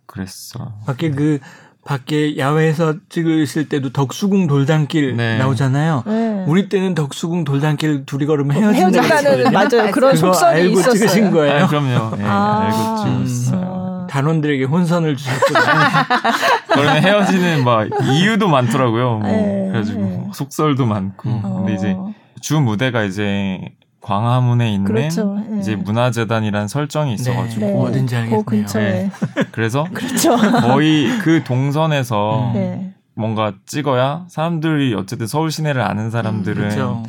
[0.06, 0.72] 그랬어.
[0.86, 1.38] 밖에 그
[1.84, 5.36] 밖에 야외에서 찍으실 때도 덕수궁 돌담길 네.
[5.36, 6.04] 나오잖아요.
[6.06, 6.44] 네.
[6.46, 9.90] 우리 때는 덕수궁 돌담길 둘이 걸으면 헤어진다는 맞아요.
[9.92, 10.94] 그런 속설이 알고 있었어요.
[10.94, 11.64] 찍으신 거예요.
[11.64, 12.16] 아, 그럼요.
[12.16, 14.06] 네, 아~ 알고 찍었어요.
[14.08, 15.60] 단원들에게 혼선을 주셨거든요.
[16.72, 19.18] 그러면 헤어지는 막 이유도 많더라고요.
[19.18, 19.66] 뭐 네.
[19.68, 20.28] 그래가지고 네.
[20.32, 21.28] 속설도 많고.
[21.28, 21.56] 어.
[21.58, 21.96] 근데 이제
[22.40, 23.60] 주 무대가 이제
[24.04, 25.34] 광화문에 있는 그렇죠.
[25.48, 25.60] 네.
[25.60, 27.72] 이제 문화재단이란 설정이 있어가지고 네.
[27.72, 27.78] 네.
[27.78, 28.42] 어딘지 알겠네요.
[28.42, 28.92] 그 근처에.
[28.92, 29.10] 네.
[29.50, 30.36] 그래서 그렇죠.
[30.36, 32.92] 거의 그 동선에서 네.
[33.14, 37.02] 뭔가 찍어야 사람들이 어쨌든 서울 시내를 아는 사람들은 음, 그렇죠.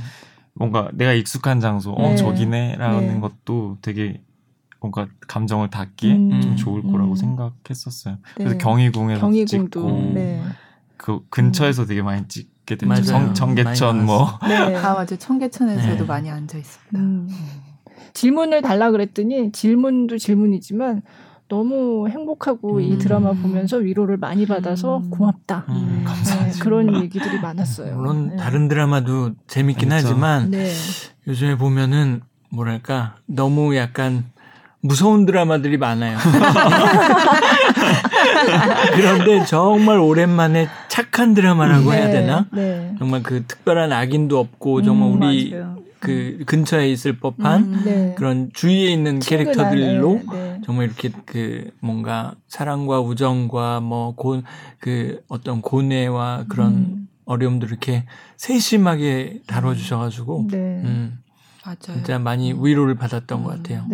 [0.53, 2.15] 뭔가 내가 익숙한 장소, 어 네.
[2.15, 4.21] 저기네라는 것도 되게
[4.79, 6.39] 뭔가 감정을 닿기에 음.
[6.41, 7.15] 좀 좋을 거라고 음.
[7.17, 8.19] 생각했었어요.
[8.35, 10.45] 그래서 경희궁에서 경희궁도, 찍고
[10.95, 12.54] 그 근처에서 되게 많이 찍.
[12.65, 13.03] 있게 됐죠.
[13.03, 14.39] 청, 청계천 뭐.
[14.47, 14.55] 네.
[14.75, 16.03] 아 맞아 청계천에서도 네.
[16.03, 16.99] 많이 앉아 있습니다.
[16.99, 17.29] 음.
[18.13, 21.03] 질문을 달라 그랬더니 질문도 질문이지만
[21.47, 22.81] 너무 행복하고 음.
[22.81, 25.09] 이 드라마 보면서 위로를 많이 받아서 음.
[25.11, 25.65] 고맙다.
[25.69, 26.05] 음.
[26.05, 27.95] 네, 그런 얘기들이 많았어요.
[27.95, 28.35] 물론 네.
[28.37, 30.07] 다른 드라마도 재밌긴 그렇죠.
[30.07, 30.71] 하지만 네.
[31.27, 34.25] 요즘에 보면은 뭐랄까 너무 약간
[34.81, 36.17] 무서운 드라마들이 많아요.
[38.95, 42.47] 그런데 정말 오랜만에 착한 드라마라고 네, 해야 되나?
[42.51, 42.95] 네.
[42.99, 45.75] 정말 그 특별한 악인도 없고 정말 음, 우리 맞아요.
[45.99, 48.15] 그 근처에 있을 법한 음, 네.
[48.15, 50.61] 그런 주위에 있는 캐릭터들로 네, 네.
[50.63, 57.07] 정말 이렇게 그 뭔가 사랑과 우정과 뭐고그 어떤 고뇌와 그런 음.
[57.25, 58.05] 어려움들 이렇게
[58.37, 60.57] 세심하게 다뤄주셔가지고 네.
[60.57, 61.17] 음,
[61.65, 61.77] 맞아요.
[61.79, 63.87] 진짜 많이 위로를 받았던 것 같아요.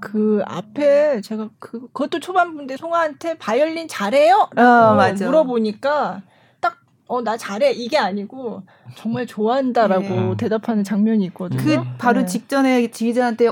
[0.00, 0.08] 네.
[0.10, 4.48] 그 앞에 제가 그 그것도 초반부인데 송아한테 바이올린 잘해요?
[4.56, 5.26] 어, 맞아.
[5.26, 6.22] 물어보니까
[6.60, 8.62] 딱어나 잘해 이게 아니고
[8.96, 10.34] 정말 좋아한다라고 네.
[10.38, 11.62] 대답하는 장면이 있거든요.
[11.62, 12.26] 그 바로 네.
[12.26, 13.46] 직전에 지휘자한테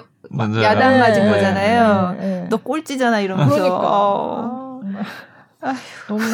[0.62, 1.30] 야단 맞은 네.
[1.30, 2.16] 거잖아요.
[2.18, 2.26] 네.
[2.40, 2.46] 네.
[2.48, 3.54] 너 꼴찌잖아 이러면서.
[3.54, 3.80] 그러니까.
[3.82, 4.80] 어.
[5.61, 5.74] 아,
[6.06, 6.22] 너무.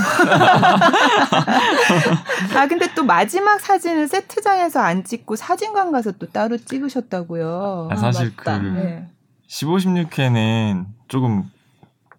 [2.55, 7.89] 아, 근데 또 마지막 사진은 세트장에서 안 찍고 사진관 가서 또 따로 찍으셨다고요.
[7.91, 9.07] 아, 사실 아, 그 네.
[9.55, 11.45] 15, 16회는 조금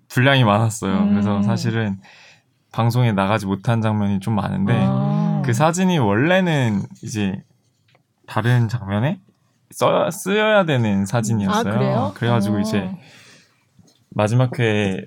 [0.07, 0.99] 분량이 많았어요.
[0.99, 1.09] 음.
[1.09, 1.99] 그래서 사실은
[2.71, 5.41] 방송에 나가지 못한 장면이 좀 많은데 아.
[5.43, 7.43] 그 사진이 원래는 이제
[8.25, 9.19] 다른 장면에
[9.69, 11.97] 써, 쓰여야 되는 사진이었어요.
[11.97, 12.59] 아, 그래가지고 오.
[12.61, 12.97] 이제 어.
[14.11, 15.01] 마지막 회에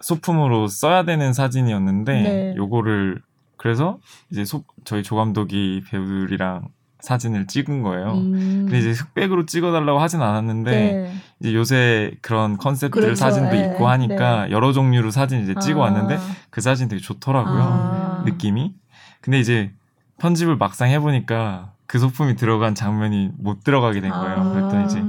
[0.00, 2.54] 소품으로 써야 되는 사진이었는데 네.
[2.56, 3.22] 요거를
[3.56, 4.00] 그래서
[4.32, 6.70] 이제 소, 저희 조감독이 배우들이랑
[7.06, 8.14] 사진을 찍은 거예요.
[8.14, 8.32] 음.
[8.64, 11.12] 근데 이제 흑백으로 찍어달라고 하진 않았는데 네.
[11.38, 13.14] 이제 요새 그런 컨셉들 그렇죠.
[13.14, 13.66] 사진도 네.
[13.66, 14.50] 있고 하니까 네.
[14.50, 16.20] 여러 종류로 사진 이제 찍어 왔는데 아.
[16.50, 17.62] 그 사진 되게 좋더라고요.
[17.62, 18.22] 아.
[18.26, 18.74] 느낌이.
[19.20, 19.70] 근데 이제
[20.18, 24.40] 편집을 막상 해보니까 그 소품이 들어간 장면이 못 들어가게 된 거예요.
[24.40, 24.52] 아.
[24.52, 25.04] 그랬더니 이제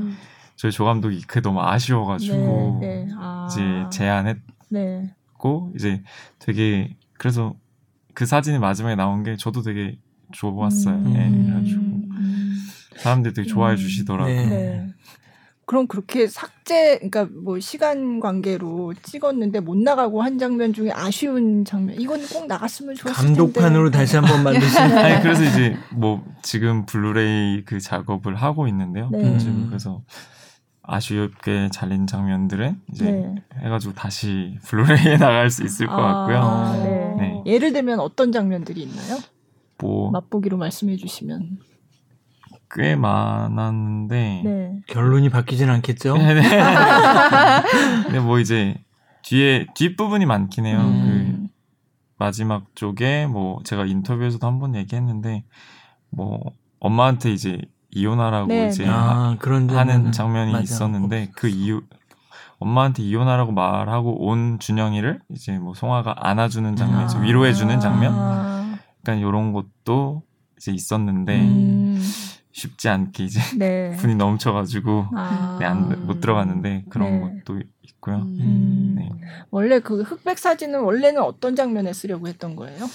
[0.56, 3.12] 저희 조감독이 그게 너무 아쉬워가지고 네, 네.
[3.18, 3.48] 아.
[3.50, 5.74] 이제 제안했고 네.
[5.76, 6.04] 이제
[6.38, 7.56] 되게 그래서
[8.14, 9.98] 그 사진이 마지막에 나온 게 저도 되게
[10.32, 10.96] 좋았어요.
[10.96, 11.14] 음.
[11.14, 11.87] 네, 그래가지고
[12.98, 13.78] 사람들이 되게 좋아해 음.
[13.78, 14.36] 주시더라고요.
[14.36, 14.46] 네.
[14.46, 14.88] 네.
[15.66, 22.00] 그럼 그렇게 삭제, 그러니까 뭐 시간 관계로 찍었는데 못 나가고 한 장면 중에 아쉬운 장면,
[22.00, 23.42] 이건 꼭 나갔으면 좋았을 텐데.
[23.42, 24.88] 감독판으로 다시 한번 만드시는.
[24.88, 24.96] 네.
[25.04, 29.10] 아니 그래서 이제 뭐 지금 블루레이 그 작업을 하고 있는데요.
[29.12, 29.38] 네.
[29.38, 30.02] 지금 그래서
[30.84, 33.36] 아쉽게 잘린 장면들은 이제 네.
[33.62, 36.38] 해가지고 다시 블루레이에 나갈 수 있을 것 같고요.
[36.38, 37.16] 아, 네.
[37.20, 37.44] 네.
[37.46, 39.18] 예를 들면 어떤 장면들이 있나요?
[39.80, 41.60] 뭐 맛보기로 말씀해 주시면
[42.72, 44.72] 꽤 많았는데 네.
[44.88, 46.18] 결론이 바뀌진 않겠죠?
[46.18, 46.42] 네, 네.
[48.04, 48.76] 근데 뭐 이제
[49.24, 50.80] 뒤에 뒷 부분이 많긴 해요.
[50.80, 51.48] 음.
[51.48, 51.48] 그
[52.18, 55.44] 마지막 쪽에 뭐 제가 인터뷰에서도 한 번 얘기했는데
[56.10, 56.40] 뭐
[56.80, 57.60] 엄마한테 이제
[57.92, 58.90] 이혼하라고 네, 이제 네.
[58.92, 60.64] 아, 그런 하는 장면이 맞아.
[60.64, 61.82] 있었는데 그 이유
[62.60, 67.20] 엄마한테 이혼하라고 말하고 온 준영이를 이제 뭐 송아가 안아주는 장면, 아.
[67.20, 68.14] 위로해주는 장면.
[69.06, 70.24] 약간 요런 것도
[70.58, 72.04] 이제 있었는데 음.
[72.58, 73.96] 쉽지 않게 이제 네.
[74.02, 75.58] 분이 넘쳐가지고 아.
[75.60, 77.42] 네, 안, 못 들어갔는데 그런 네.
[77.46, 78.16] 것도 있고요.
[78.18, 78.96] 음.
[78.98, 79.10] 네.
[79.52, 82.90] 원래 그 흑백 사진은 원래는 어떤 장면에 쓰려고 했던 거예요?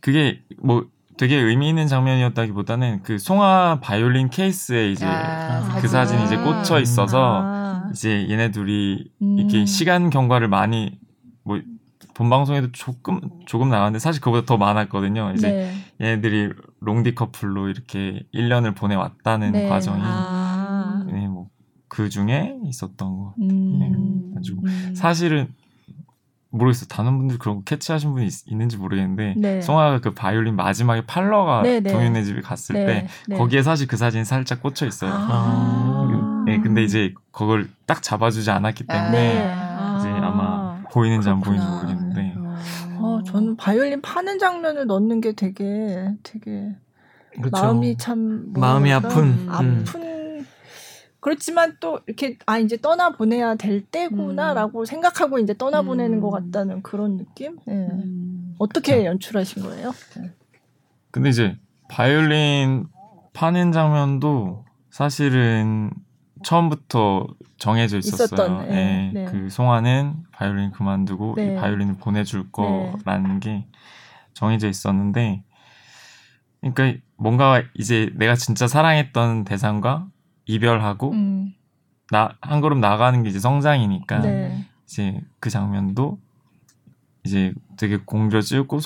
[0.00, 0.86] 그게 뭐
[1.16, 7.40] 되게 의미 있는 장면이었다기보다는 그 송화 바이올린 케이스에 이제 아, 그 사진이 이제 꽂혀 있어서
[7.42, 7.90] 아.
[7.92, 9.38] 이제 얘네 둘이 음.
[9.38, 10.98] 이렇게 시간 경과를 많이
[11.42, 11.60] 뭐
[12.14, 15.32] 본 방송에도 조금 조금 나왔는데 사실 그보다 더 많았거든요.
[15.34, 15.74] 이제 네.
[16.00, 19.68] 얘네들이 롱디 커플로 이렇게 1년을 보내왔다는 네.
[19.68, 21.04] 과정이 아.
[21.06, 23.34] 네, 뭐그 중에 있었던 거.
[23.40, 23.78] 음.
[23.78, 24.94] 네, 가지고 음.
[24.94, 25.48] 사실은
[26.50, 26.88] 모르겠어요.
[26.88, 29.60] 다른 분들 그런 거 캐치하신 분이 있, 는지 모르겠는데 네.
[29.60, 31.92] 송아가 그 바이올린 마지막에 팔러가 네, 네.
[31.92, 33.36] 동윤네 집에 갔을 네, 때 네.
[33.36, 35.12] 거기에 사실 그 사진이 살짝 꽂혀 있어요.
[35.14, 39.59] 아~ 네, 근데 이제 그걸 딱 잡아주지 않았기 때문에 아~ 이제 아마
[40.90, 42.34] 보이는지 안 보이는지 모르겠는데.
[42.98, 46.76] 어, 저는 바이올린 파는 장면을 넣는 게 되게 되게
[47.32, 47.50] 그렇죠.
[47.50, 50.44] 마음이 참 마음이 아픈 아픈
[51.20, 54.84] 그렇지만 또 이렇게 아 이제 떠나 보내야 될 때구나라고 음.
[54.84, 56.20] 생각하고 이제 떠나 보내는 음.
[56.20, 57.58] 것 같다는 그런 느낌.
[57.66, 57.74] 네.
[57.74, 58.54] 음.
[58.58, 59.92] 어떻게 연출하신 거예요?
[60.16, 60.32] 네.
[61.10, 61.56] 근데 이제
[61.88, 62.86] 바이올린
[63.32, 65.90] 파는 장면도 사실은
[66.42, 67.26] 처음부터
[67.58, 68.24] 정해져 있었어요.
[68.24, 69.24] 있었던, 네, 네.
[69.26, 71.54] 그 송아는 바이올린 그만두고 이 네.
[71.56, 72.48] 바이올린을 보내줄 네.
[72.52, 73.66] 거라는 게
[74.34, 75.44] 정해져 있었는데,
[76.60, 80.08] 그러니까 뭔가 이제 내가 진짜 사랑했던 대상과
[80.46, 81.54] 이별하고 음.
[82.10, 84.66] 나한 걸음 나가는 게 이제 성장이니까 네.
[84.84, 86.18] 이제 그 장면도
[87.24, 88.80] 이제 되게 공들여찍고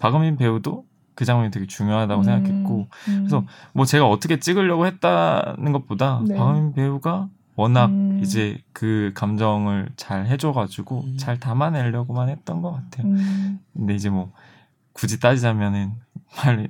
[0.00, 0.84] 박은민 배우도
[1.16, 2.24] 그 장면이 되게 중요하다고 음.
[2.24, 3.16] 생각했고 음.
[3.18, 6.36] 그래서 뭐 제가 어떻게 찍으려고 했다는 것보다 네.
[6.36, 8.20] 박은민 배우가 워낙 음.
[8.22, 11.16] 이제 그 감정을 잘 해줘가지고 음.
[11.16, 13.08] 잘 담아내려고만 했던 것 같아요.
[13.08, 13.60] 음.
[13.72, 14.30] 근데 이제 뭐
[14.92, 15.92] 굳이 따지자면은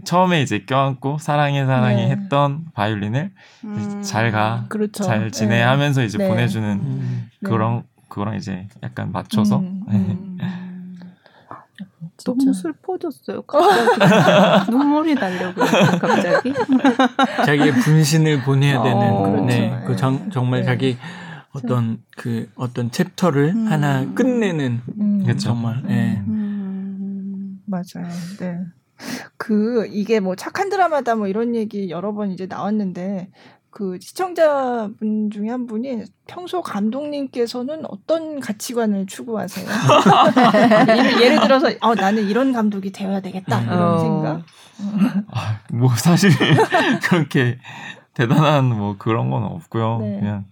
[0.05, 2.11] 처음에 이제 껴안고 사랑해 사랑해 네.
[2.11, 3.33] 했던 바이올린을
[3.65, 4.03] 음.
[4.03, 5.03] 잘가 그렇죠.
[5.03, 5.63] 잘 지내 네.
[5.63, 6.29] 하면서 이제 네.
[6.29, 7.31] 보내주는 음.
[7.45, 9.83] 그런 그거랑 이제 약간 맞춰서 음.
[9.91, 9.97] 네.
[9.97, 10.39] 음.
[12.27, 13.43] 너무 슬퍼졌어요.
[13.43, 15.61] 갑자기 눈물이 나려고
[16.01, 16.53] 갑자기
[17.45, 19.47] 자기의 분신을 보내야 되는 어, 그렇죠.
[19.47, 20.67] 네, 그 정, 정말 네.
[20.67, 20.99] 자기
[21.53, 23.67] 어떤 그 어떤 챕터를 음.
[23.69, 25.37] 하나 끝내는 음.
[25.39, 26.23] 정말 예.
[26.27, 27.61] 음.
[27.67, 28.09] 맞아요.
[28.41, 28.59] 네.
[29.37, 33.31] 그 이게 뭐 착한 드라마다 뭐 이런 얘기 여러 번 이제 나왔는데
[33.77, 39.67] 그 시청자분 중에 한 분이 평소 감독님께서는 어떤 가치관을 추구하세요?
[41.21, 43.99] 예를 들어서 어, 나는 이런 감독이 되어야 되겠다 이런 어.
[43.99, 44.43] 생각.
[45.31, 46.31] 아, 뭐 사실
[47.05, 47.59] 그렇게
[48.15, 49.99] 대단한 뭐 그런 건 없고요.
[49.99, 50.21] 네.
[50.21, 50.47] 그냥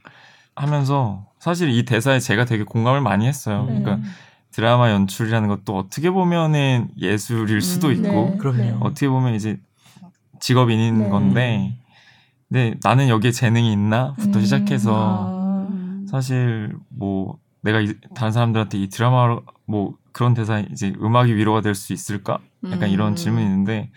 [0.54, 3.64] 하면서 사실 이 대사에 제가 되게 공감을 많이 했어요.
[3.66, 3.80] 네.
[3.80, 4.06] 그러니까
[4.50, 9.58] 드라마 연출이라는 것도 어떻게 보면은 예술일 수도 음, 있고 네, 어떻게 보면 이제
[10.40, 11.08] 직업인인 네.
[11.08, 11.78] 건데
[12.54, 16.06] 근데 나는 여기에 재능이 있나부터 음, 시작해서 아.
[16.08, 21.74] 사실 뭐 내가 이, 다른 사람들한테 이 드라마 뭐 그런 대사 이제 음악이 위로가 될
[21.74, 22.38] 수 있을까?
[22.66, 22.88] 약간 음.
[22.90, 23.90] 이런 질문이 있는데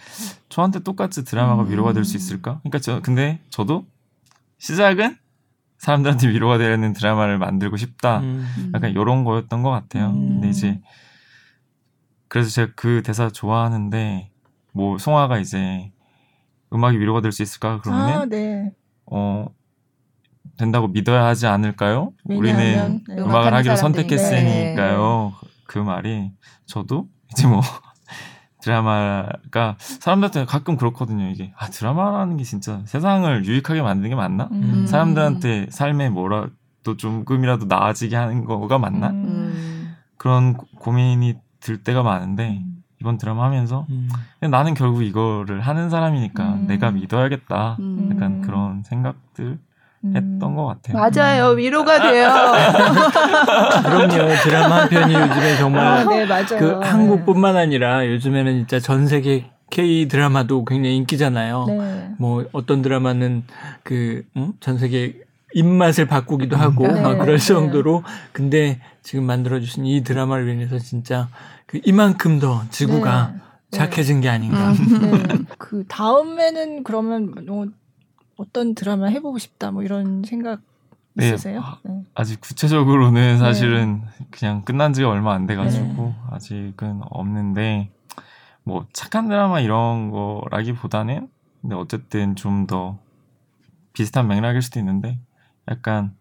[0.50, 1.70] 저한테 똑같이 드라마가 음.
[1.70, 2.58] 위로가 될 수 있을까?
[2.64, 3.86] 그러니까 저 근데 저도
[4.58, 5.18] 시작은
[5.78, 8.22] 사람들한테 위로가 되는 드라마를 만들고 싶다.
[8.22, 8.72] 음.
[8.74, 10.08] 약간 이런 거였던 것 같아요.
[10.08, 10.30] 음.
[10.30, 10.82] 근데 이제
[12.28, 14.32] 그래서 제가 그 대사 좋아하는데
[14.72, 15.92] 뭐 송아가 이제
[16.74, 18.72] 음악이 위로가 될 수 있을까 그러면은 아, 네.
[19.06, 19.48] 어
[20.58, 22.14] 된다고 믿어야 하지 않을까요?
[22.26, 23.16] 우리는 네.
[23.18, 25.34] 음악을 하기로 선택했으니까요.
[25.42, 25.48] 네.
[25.66, 26.32] 그 말이
[26.66, 27.62] 저도 이제 뭐
[28.62, 31.30] 드라마가 사람들한테 가끔 그렇거든요.
[31.30, 34.50] 이게 아 드라마라는 게 진짜 세상을 유익하게 만드는 게 맞나?
[34.52, 34.86] 음.
[34.88, 39.10] 사람들한테 삶에 뭐라도 조금이라도 나아지게 하는 거가 맞나?
[39.10, 39.96] 음.
[40.18, 42.77] 그런 고민이 들 때가 많은데 음.
[43.00, 44.10] 이번 드라마 하면서 음.
[44.40, 46.68] 나는 결국 이거를 하는 사람이니까 음.
[46.68, 47.78] 내가 믿어야겠다.
[48.12, 48.42] 약간 음.
[48.44, 49.60] 그런 생각들
[50.16, 50.98] 했던 것 같아요.
[50.98, 51.52] 맞아요.
[51.52, 51.58] 음.
[51.58, 52.30] 위로가 돼요.
[53.84, 54.36] 그럼요.
[54.44, 56.58] 드라마 한 편이 요즘에 정말 아, 네, 맞아요.
[56.60, 61.66] 그 한국뿐만 아니라 요즘에는 진짜 전 세계 K 드라마도 굉장히 인기잖아요.
[61.68, 62.10] 네.
[62.18, 63.44] 뭐 어떤 드라마는
[63.84, 64.78] 그전 음?
[64.78, 65.16] 세계
[65.54, 67.46] 입맛을 바꾸기도 하고 네, 그럴 네.
[67.46, 73.78] 정도로 근데 지금 만들어 주신 이 드라마를 위해서 진짜 그 이만큼 더 지구가 네.
[73.78, 74.72] 착해진 게 아닌가.
[74.72, 75.38] 음, 네.
[75.58, 77.68] 그 다음에는 그러면 뭐
[78.38, 80.62] 어떤 드라마 해보고 싶다 뭐 이런 생각
[81.14, 81.64] 네, 있으세요?
[81.84, 82.04] 네.
[82.14, 83.38] 아직 구체적으로는 네.
[83.38, 84.26] 사실은 네.
[84.30, 86.16] 그냥 끝난 지가 얼마 안 돼가지고 네.
[86.32, 87.90] 아직은 없는데
[88.64, 91.28] 뭐 착한 드라마 이런 거라기보다는
[91.62, 93.00] 근데 어쨌든 좀 더
[93.98, 95.18] 비슷한 맥락일 수도 있는데
[95.68, 96.14] 약간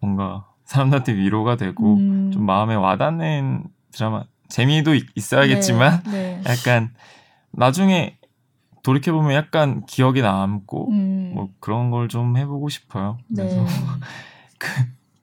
[0.00, 2.30] 뭔가 사람들한테 위로가 되고 음.
[2.32, 3.64] 좀 마음에 와닿는
[3.96, 6.90] 드라마 재미도 있어야겠지만 네, 약간
[7.52, 8.18] 나중에
[8.82, 11.32] 돌이켜 보면 약간 기억이 남고 음.
[11.34, 13.18] 뭐 그런 걸 좀 해보고 싶어요.
[13.34, 13.70] 그래서 네.
[14.58, 14.68] 그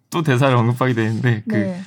[0.09, 1.81] 또 대사를 언급하게 되는데 그 네.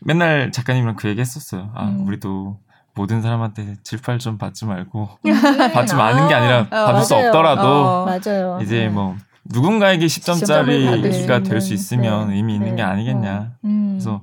[0.00, 1.72] 맨날 작가님이랑 그 얘기 했었어요.
[1.74, 2.06] 아 음.
[2.06, 2.60] 우리도
[2.94, 5.08] 모든 사람한테 질팔 좀 받지 말고
[5.74, 8.88] 받지 마는 게 아니라 어, 받을 수 없더라도 어, 이제 네.
[8.88, 12.36] 뭐 누군가에게 10점짜리가 될 수 있으면 네.
[12.36, 12.76] 의미 있는 네.
[12.76, 13.32] 게 아니겠냐.
[13.34, 13.52] 어.
[13.64, 13.88] 음.
[13.94, 14.22] 그래서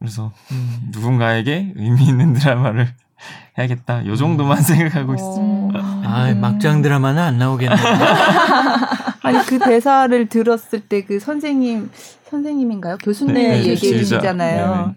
[0.00, 2.88] 그래서 음, 누군가에게 의미 있는 드라마를
[3.58, 4.06] 해야겠다.
[4.06, 4.62] 요 정도만 음.
[4.62, 5.78] 생각하고 있습니다.
[5.78, 6.02] 어.
[6.04, 7.76] 아, 막장 드라마는 안 나오겠네.
[9.22, 11.90] 아니 그 대사를 들었을 때 그 선생님
[12.24, 12.96] 선생님인가요?
[12.98, 14.94] 교수님 네, 네 얘기해 주시잖아요.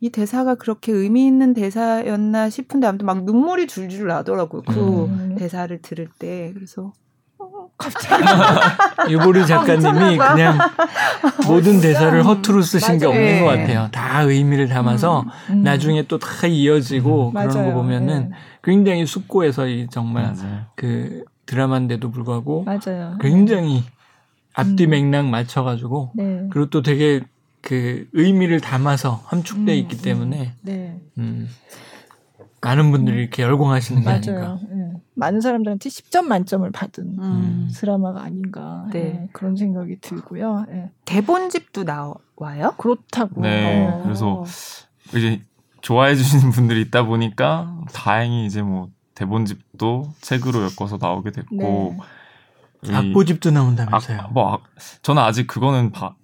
[0.00, 4.62] 이 대사가 그렇게 의미 있는 대사였나 싶은데 아무튼 막 눈물이 줄줄 나더라고요.
[4.62, 5.36] 그 음.
[5.38, 6.50] 대사를 들을 때.
[6.54, 6.92] 그래서
[7.82, 8.24] 갑자기
[9.12, 10.58] 유보리 작가님이 그냥
[11.46, 12.98] 모든 대사를 허투루 쓰신 맞아요.
[13.00, 13.40] 게 없는 네.
[13.40, 13.88] 것 같아요.
[13.92, 15.62] 다 의미를 담아서 음, 음.
[15.62, 17.66] 나중에 또 다 이어지고 음, 그런 맞아요.
[17.68, 18.36] 거 보면은 네.
[18.62, 20.66] 굉장히 숙고해서 이 정말 맞아요.
[20.76, 23.18] 그 드라마인데도 불구하고 맞아요.
[23.20, 23.82] 굉장히
[24.54, 24.90] 앞뒤 음.
[24.90, 26.42] 맥락 맞춰가지고 네.
[26.50, 27.20] 그리고 또 되게
[27.60, 31.00] 그 의미를 담아서 함축돼 음, 있기 때문에 네.
[31.18, 31.48] 음.
[32.62, 34.08] 많은 분들이 이렇게 열광하시는 게.
[34.08, 34.58] 아닌가.
[34.70, 34.92] 네.
[35.14, 37.70] 많은 사람들한테 10점 만점을 받은 음.
[37.74, 39.02] 드라마가 아닌가 네.
[39.02, 39.28] 네.
[39.32, 40.66] 그런 생각이 들고요.
[40.68, 40.90] 네.
[41.04, 42.74] 대본집도 나와요?
[42.78, 43.42] 그렇다고.
[43.42, 43.88] 네.
[43.88, 44.02] 어.
[44.04, 44.44] 그래서
[45.14, 45.42] 이제
[45.80, 51.96] 좋아해 주시는 분들이 있다 보니까 다행히 이제 뭐 대본집도 책으로 엮어서 나오게 됐고
[52.84, 52.94] 네.
[52.94, 54.20] 악보집도 나온다면서요?
[54.20, 54.60] 악, 뭐
[55.02, 56.14] 저는 아직 그거는 바,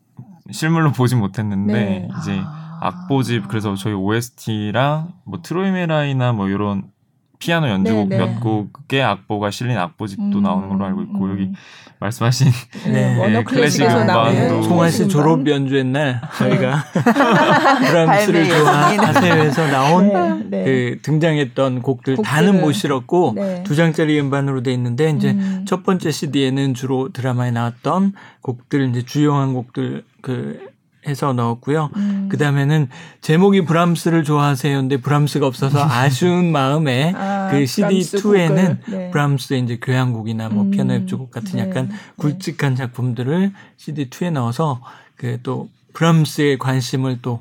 [0.51, 2.09] 실물로 보진 못했는데 네.
[2.21, 2.58] 이제 아.
[2.81, 6.91] 악보집 그래서 저희 OST랑 뭐 트로이메라이나 뭐 이런
[7.39, 8.25] 피아노 연주곡 네, 네.
[8.25, 11.31] 몇 곡의 악보가 실린 악보집도 음, 나오는 걸로 알고 있고 음.
[11.31, 11.53] 여기
[12.01, 12.49] 말씀하신
[12.87, 16.85] 네, 네, 클래식 음반도 송아 씨 졸업 연주의 날 저희가
[17.87, 20.09] 브람스를 좋아하세요에서 나온
[20.51, 20.65] 네, 네.
[20.65, 23.63] 그 등장했던 곡들 곡들은, 다는 못 실었고 네.
[23.65, 25.65] 두 장짜리 음반으로 돼 있는데 이제 음.
[25.67, 30.61] 첫 번째 CD에는 주로 드라마에 나왔던 곡들 이제 주요한 곡들 그
[31.07, 31.91] 해서 넣었고요.
[31.97, 32.29] 음.
[32.31, 32.89] 그 다음에는
[33.21, 39.11] 제목이 브람스를 좋아하세요인데 브람스가 없어서 아쉬운 마음에 아, 그 CD2에는 네.
[39.11, 40.71] 브람스의 이제 교향곡이나 뭐 음.
[40.71, 41.69] 피아노 협주곡 같은 네.
[41.69, 41.95] 약간 네.
[42.17, 44.81] 굵직한 작품들을 CD2에 넣어서
[45.17, 47.41] 그 또 브람스의 관심을 또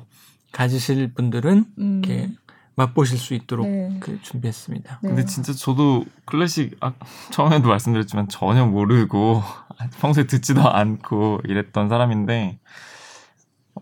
[0.52, 2.02] 가지실 분들은 음.
[2.04, 2.28] 이렇게
[2.74, 3.96] 맛보실 수 있도록 네.
[4.00, 5.00] 그 준비했습니다.
[5.02, 5.08] 네.
[5.08, 6.92] 근데 진짜 저도 클래식 아,
[7.30, 9.42] 처음에도 말씀드렸지만 전혀 모르고
[10.00, 12.58] 평소에 듣지도 않고 이랬던 사람인데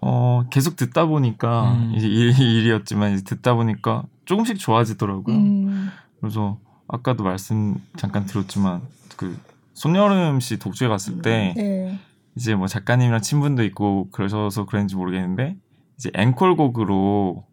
[0.01, 1.93] 어, 계속 듣다 보니까, 음.
[1.97, 5.35] 이제 일, 일이었지만, 이제 듣다 보니까 조금씩 좋아지더라고요.
[5.37, 5.91] 음.
[6.21, 8.83] 그래서, 아까도 말씀 잠깐 들었지만,
[9.17, 9.39] 그,
[9.75, 11.99] 손여름 씨 독주에 갔을 때, 네.
[12.37, 15.57] 이제 뭐 작가님이랑 친분도 있고, 그러셔서 그랬는지 모르겠는데,
[15.97, 17.45] 이제 앵콜곡으로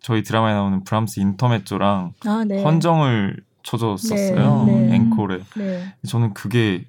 [0.00, 2.62] 저희 드라마에 나오는 브람스 인터메조랑 아, 네.
[2.62, 4.64] 헌정을 쳐줬었어요.
[4.64, 4.94] 네, 네.
[4.94, 5.40] 앵콜에.
[5.56, 5.94] 네.
[6.06, 6.86] 저는 그게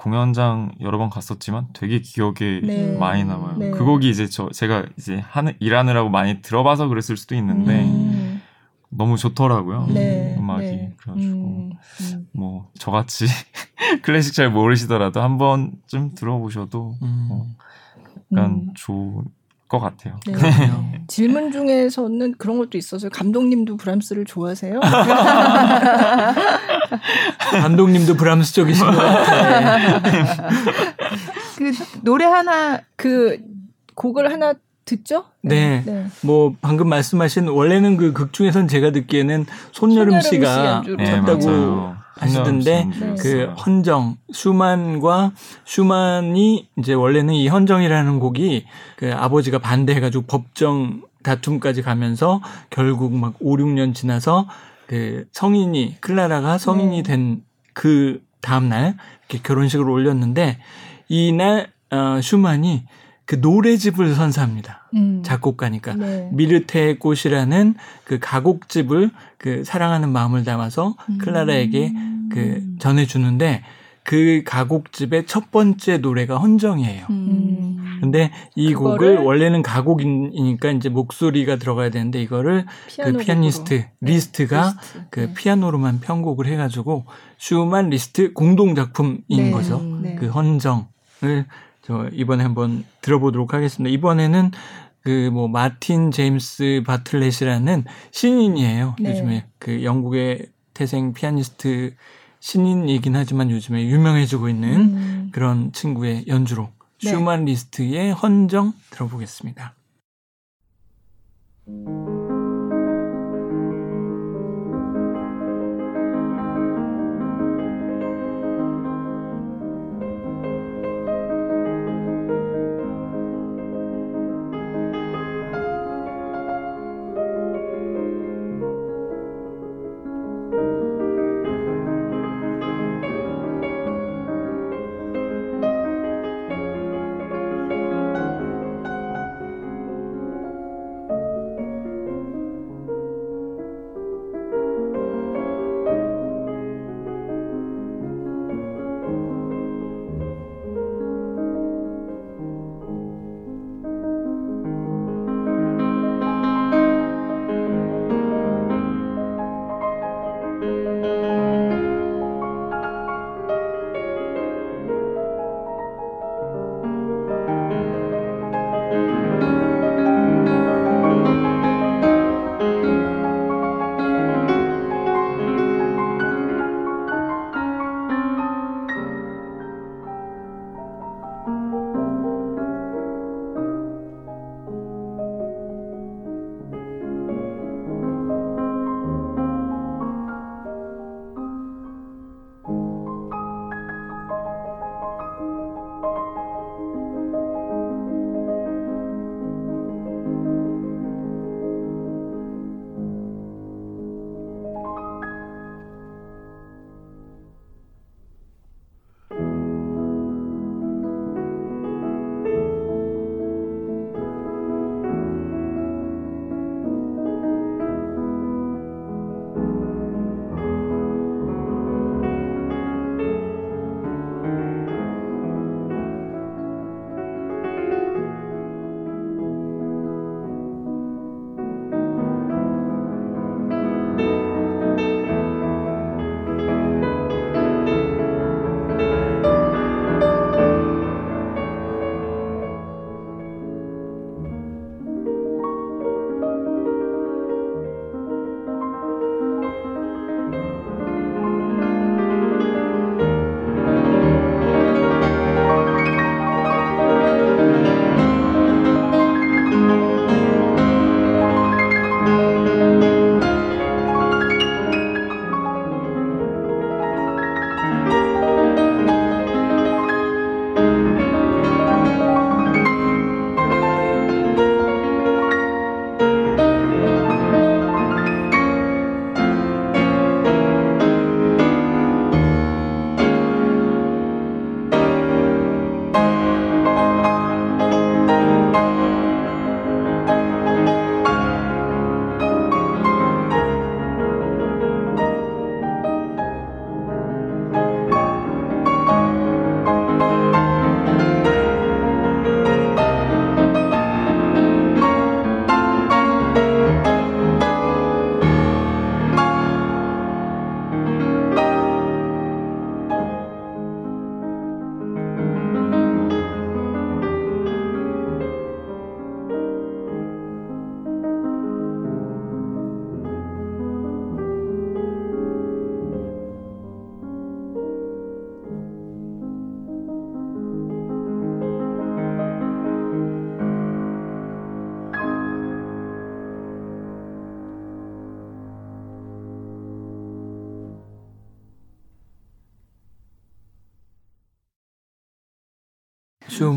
[0.00, 2.96] 공연장 여러 번 갔었지만 되게 기억에 네.
[2.96, 3.58] 많이 남아요.
[3.58, 3.70] 네.
[3.70, 8.40] 그 곡이 이제 저 제가 이제 하는 일하느라고 많이 들어봐서 그랬을 수도 있는데 음.
[8.88, 9.88] 너무 좋더라고요.
[9.92, 10.36] 네.
[10.38, 10.94] 음악이 네.
[10.96, 11.72] 그래가지고 음.
[12.00, 12.28] 음.
[12.32, 13.26] 뭐 저같이
[14.00, 17.26] 클래식 잘 모르시더라도 한 번쯤 들어보셔도 음.
[17.28, 17.46] 뭐
[18.32, 18.72] 약간 음.
[18.74, 19.24] 좋은
[19.70, 20.18] 것 같아요.
[20.26, 20.34] 네.
[21.06, 24.80] 질문 중에서는 그런 것도 있어서 감독님도 브람스를 좋아하세요?
[27.62, 30.00] 감독님도 브람스 쪽이신 것 같아요.
[31.56, 33.38] 그 노래 하나 그
[33.94, 34.54] 곡을 하나
[34.84, 35.24] 듣죠?
[35.42, 35.82] 네.
[35.86, 36.06] 네.
[36.22, 42.84] 뭐 방금 말씀하신 원래는 그 극 중에선 제가 듣기에는 손여름, 손여름 씨가 쳤다고 네, 하시던데
[42.84, 43.14] 네.
[43.18, 45.32] 그 헌정 슈만과
[45.64, 53.56] 슈만이 이제 원래는 이 헌정이라는 곡이 그 아버지가 반대해가지고 법정 다툼까지 가면서 결국 막 5,
[53.56, 54.46] 6년 지나서
[54.86, 57.32] 그 성인이 클라라가 성인이 네.
[57.74, 58.96] 된그 다음 날
[59.28, 60.58] 이렇게 결혼식을 올렸는데
[61.08, 62.84] 이날 어, 슈만이
[63.30, 64.88] 그 노래집을 선사합니다.
[64.96, 65.22] 음.
[65.24, 66.28] 작곡가니까 네.
[66.32, 71.18] 미르테의 꽃이라는 그 가곡집을 그 사랑하는 마음을 담아서 음.
[71.18, 71.92] 클라라에게
[72.32, 73.62] 그 전해주는데
[74.02, 77.06] 그 가곡집의 첫 번째 노래가 헌정이에요.
[77.10, 77.98] 음.
[78.00, 82.66] 근데 이 곡을 원래는 가곡이니까 이제 목소리가 들어가야 되는데 이거를
[83.00, 83.92] 그 피아니스트 네.
[84.00, 85.02] 리스트가 리스트.
[85.10, 85.34] 그 네.
[85.34, 87.04] 피아노로만 편곡을 해가지고
[87.38, 89.50] 슈만 리스트 공동 작품인 네.
[89.52, 89.80] 거죠.
[90.02, 90.16] 네.
[90.16, 91.46] 그 헌정을
[91.90, 93.92] 저 이번에 한번 들어보도록 하겠습니다.
[93.92, 94.52] 이번에는
[95.02, 98.96] 그 뭐 마틴 제임스 바틀렛이라는 신인이에요.
[99.00, 99.10] 네.
[99.10, 101.94] 요즘에 그 영국의 태생 피아니스트
[102.38, 105.28] 신인이긴 하지만 요즘에 유명해지고 있는 음.
[105.32, 106.70] 그런 친구의 연주로
[107.02, 107.10] 네.
[107.10, 109.74] 슈만 리스트의 헌정 들어보겠습니다.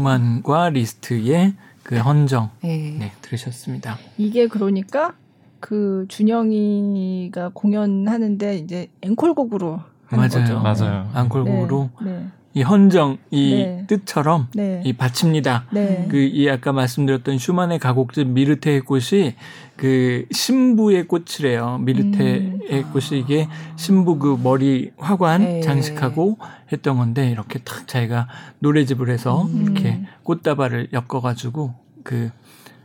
[0.04, 2.96] 슈만과 리스트의 그 헌정 네.
[3.00, 3.98] 네 들으셨습니다.
[4.18, 5.14] 이게 그러니까
[5.60, 10.30] 그 준영이가 공연하는데 이제 앵콜곡으로 맞아요.
[10.30, 10.60] 거죠.
[10.60, 11.10] 맞아요.
[11.16, 12.28] 앵콜곡으로 네, 네.
[12.56, 13.84] 이 헌정 이 네.
[13.88, 14.82] 뜻처럼 네.
[14.86, 15.66] 이 바칩니다.
[15.72, 16.08] 네.
[16.10, 19.36] 그이 아까 말씀드렸던 슈만의 가곡집 미르테의 꽃이
[19.76, 21.80] 그 신부의 꽃이래요.
[21.80, 22.92] 미르테의 음.
[22.94, 25.62] 꽃이 이게 신부 그 머리 화관 네.
[25.62, 26.38] 장식하고
[26.72, 28.28] 했던 건데 이렇게 탁 자기가
[28.60, 29.64] 노래집을 해서 음.
[29.64, 31.74] 이렇게 꽃다발을 엮어 가지고
[32.04, 32.30] 그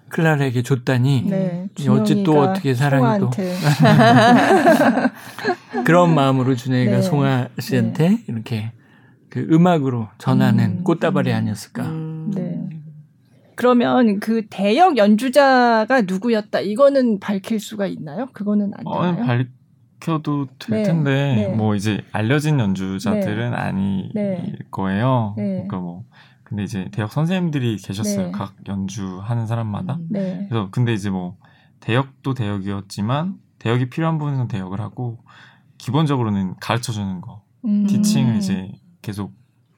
[0.09, 3.29] 클라라에게 줬다니 네, 어찌 또 어떻게 사랑이 또
[5.85, 7.03] 그런 마음으로 준영이가 네.
[7.03, 8.25] 송아 씨한테 네.
[8.27, 8.73] 이렇게
[9.31, 10.85] 그 음악으로 전하는 음.
[10.85, 11.85] 꽃다발이 아니었을까.
[11.85, 12.31] 음.
[12.35, 12.69] 네.
[13.55, 18.27] 그러면 그 대역 연주자가 누구였다 이거는 밝힐 수가 있나요?
[18.33, 19.23] 그거는 안 어, 되나요?
[19.23, 19.45] 어,
[19.99, 20.83] 밝혀도 될 네.
[20.85, 21.49] 텐데 네.
[21.49, 23.57] 뭐 이제 알려진 연주자들은 네.
[23.57, 24.53] 아닐 네.
[24.71, 25.35] 거예요.
[25.37, 25.55] 네.
[25.55, 26.05] 그러니까 뭐
[26.45, 28.27] 근데 이제 대역 선생님들이 계셨어요.
[28.27, 28.33] 네.
[28.33, 29.97] 각 연주하는 사람마다.
[29.97, 30.09] 음,
[30.49, 31.37] 그래서 근데 이제 뭐
[31.81, 35.19] 대역도 대역이었지만 대역이 필요한 부분은 대역을 하고
[35.79, 37.43] 기본적으로는 가르쳐 주는 거.
[37.65, 37.87] 음.
[37.87, 38.71] 티칭을 이제
[39.03, 39.33] 계속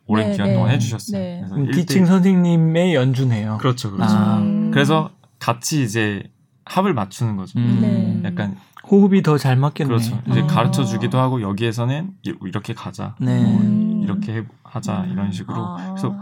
[0.06, 0.54] 오랜 네, 기간 네.
[0.54, 1.20] 동안 해주셨어요.
[1.20, 1.44] 네.
[1.48, 3.58] 그래서 티칭 선생님의 연주네요.
[3.58, 4.14] 그렇죠, 그렇죠.
[4.16, 4.40] 아.
[4.72, 6.22] 그래서 같이 이제
[6.64, 7.58] 합을 맞추는 거죠.
[7.58, 7.78] 음.
[7.80, 8.20] 네.
[8.28, 8.56] 약간
[8.90, 9.88] 호흡이 더 잘 맞겠네.
[9.88, 10.20] 그렇죠.
[10.28, 10.46] 이제 아.
[10.46, 12.10] 가르쳐 주기도 하고 여기에서는
[12.44, 13.40] 이렇게 가자, 네.
[13.42, 15.56] 뭐 이렇게 하자 이런 식으로.
[15.56, 15.90] 아.
[15.90, 16.16] 그래서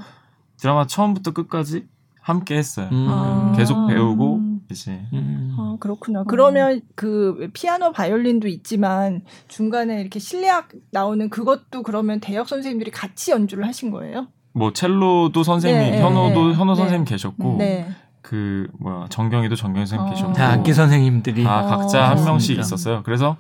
[0.59, 1.87] 드라마 처음부터 끝까지
[2.21, 2.89] 함께 했어요.
[2.93, 3.07] 음.
[3.09, 3.55] 아.
[3.57, 4.38] 계속 배우고
[4.71, 5.01] 이제.
[5.13, 5.55] 음.
[5.59, 6.25] 아, 그렇구나.
[6.25, 13.67] 그러면 그 피아노 바이올린도 있지만 중간에 이렇게 실내악 나오는 그것도 그러면 대역 선생님들이 같이 연주를
[13.67, 14.29] 하신 거예요?
[14.53, 16.77] 뭐 첼로도 선생님, 네, 현호도 네, 현호 네.
[16.77, 17.89] 선생님 계셨고 네.
[18.23, 20.11] 그 뭐야 정경이도 정경 선생님 어.
[20.11, 22.03] 계셨고 다 악기 선생님들이 다 각자 어.
[22.11, 23.03] 한 명씩 있었어요.
[23.05, 23.37] 그래서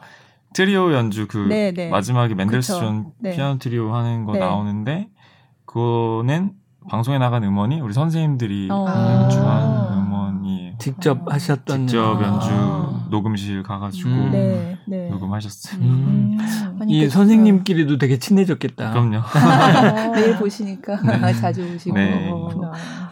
[0.55, 1.91] 트리오 연주 그 네, 네.
[1.91, 5.09] 마지막에 맨델스존 피아노 트리오 하는 거 나오는데
[5.66, 6.53] 그거는
[6.89, 8.87] 방송에 나간 음원이 우리 선생님들이 어.
[8.89, 9.78] 연주한 음원이
[10.79, 13.07] 직접 하셨던 직접 연주 아.
[13.11, 14.31] 녹음실 가가지고 음.
[14.31, 15.09] 네, 네.
[15.11, 15.81] 녹음하셨어요.
[15.81, 16.39] 음.
[16.41, 16.89] 음.
[16.89, 18.93] 이 선생님끼리도 되게 친해졌겠다.
[18.93, 19.22] 그럼요.
[20.14, 21.33] 매일 보시니까 네.
[21.41, 22.33] 자주 오시고 네.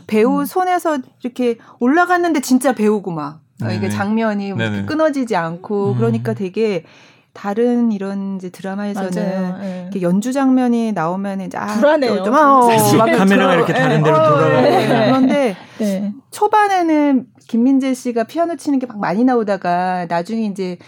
[0.07, 3.77] 배우 손에서 이렇게 올라갔는데 진짜 배우고 막 네.
[3.77, 4.55] 이게 장면이
[4.87, 5.97] 끊어지지 않고 음.
[5.97, 6.85] 그러니까 되게
[7.33, 9.91] 다른 이런 이제 드라마에서는 네.
[10.01, 12.25] 연주 장면이 나오면 이제 아, 불안해요.
[12.25, 12.69] 좀, 아, 어,
[13.15, 14.87] 카메라가 이렇게 다른 데로 어, 돌아가고 네.
[14.87, 16.15] 그런데 네.
[16.31, 20.79] 초반에는 김민재 씨가 피아노 치는 게 막 많이 나오다가 나중에 이제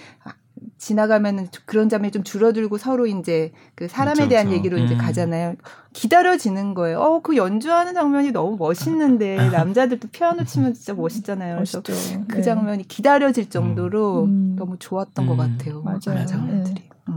[0.78, 4.58] 지나가면은 그런 장면이 좀 줄어들고 서로 이제 그 사람에 그렇죠, 대한 그렇죠.
[4.58, 4.84] 얘기로 음.
[4.84, 5.54] 이제 가잖아요.
[5.92, 7.00] 기다려지는 거예요.
[7.00, 9.50] 어, 그 연주하는 장면이 너무 멋있는데 아.
[9.50, 11.56] 남자들도 피아노 치면 진짜 멋있잖아요.
[11.56, 12.24] 그래서 멋있죠.
[12.28, 12.42] 그 네.
[12.42, 14.54] 장면이 기다려질 정도로 음.
[14.56, 15.28] 너무 좋았던 음.
[15.28, 15.82] 것 같아요.
[15.82, 16.24] 맞아요.
[16.26, 16.74] 장면들이.
[16.74, 17.14] 네.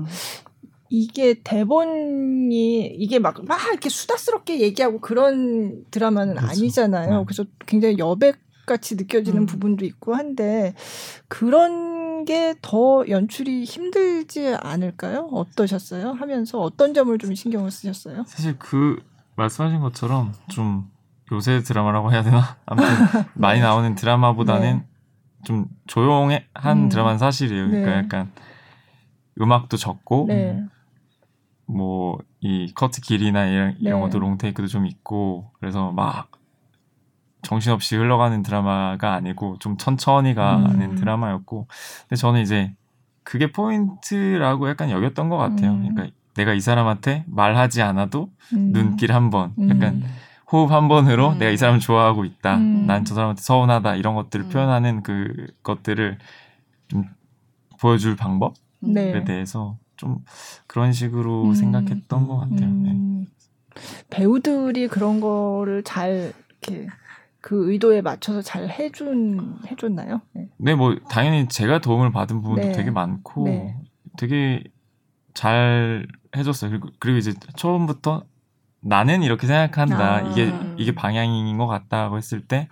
[0.91, 0.93] 음.
[0.93, 6.49] 이게 대본이 이게 막 막 이렇게 수다스럽게 얘기하고 그런 드라마는 그렇죠.
[6.51, 7.19] 아니잖아요.
[7.19, 7.23] 네.
[7.25, 9.45] 그래서 굉장히 여백 같이 느껴지는 음.
[9.45, 10.73] 부분도 있고 한데
[11.27, 15.27] 그런 게 더 연출이 힘들지 않을까요?
[15.31, 16.11] 어떠셨어요?
[16.11, 18.23] 하면서 어떤 점을 좀 신경을 쓰셨어요?
[18.27, 19.01] 사실 그
[19.37, 20.87] 말씀하신 것처럼 좀
[21.31, 22.57] 요새 드라마라고 해야 되나?
[22.67, 22.87] 아무튼
[23.33, 24.85] 많이 나오는 드라마보다는 네.
[25.45, 26.89] 좀 조용한 음.
[26.89, 27.69] 드라마는 사실이에요.
[27.69, 27.97] 그러니까 네.
[27.97, 28.31] 약간
[29.39, 30.61] 음악도 적고 네.
[31.75, 34.01] 뭐 이 커트 길이나 이런, 이런 네.
[34.01, 36.31] 것도 롱테이크도 좀 있고 그래서 막
[37.43, 40.95] 정신없이 흘러가는 드라마가 아니고 좀 천천히 가는 음.
[40.95, 41.67] 드라마였고
[42.01, 42.73] 근데 저는 이제
[43.23, 45.71] 그게 포인트라고 약간 여겼던 것 같아요.
[45.71, 45.93] 음.
[45.93, 48.71] 그러니까 내가 이 사람한테 말하지 않아도 음.
[48.71, 50.03] 눈길 한 번, 약간 음.
[50.51, 51.37] 호흡 한 번으로 음.
[51.37, 52.57] 내가 이 사람을 좋아하고 있다.
[52.57, 52.87] 음.
[52.87, 53.95] 난저 사람한테 서운하다.
[53.95, 56.17] 이런 것들을 표현하는 그 것들을
[56.87, 57.03] 좀
[57.79, 59.23] 보여줄 방법에 네.
[59.23, 60.17] 대해서 좀
[60.65, 62.73] 그런 식으로 생각했던 것 같아요.
[62.73, 63.27] 네.
[64.09, 66.87] 배우들이 그런 거를 잘 이렇게
[67.39, 70.21] 그 의도에 맞춰서 잘 해준 해줬나요?
[70.33, 70.49] 네.
[70.57, 72.71] 네, 뭐 당연히 제가 도움을 받은 부분도 네.
[72.71, 73.77] 되게 많고 네.
[74.17, 74.63] 되게
[75.35, 76.71] 잘 해줬어요.
[76.71, 78.23] 그리고, 그리고 이제 처음부터
[78.79, 80.15] 나는 이렇게 생각한다.
[80.15, 80.21] 아.
[80.21, 82.67] 이게 이게 방향인 것 같다고 했을 때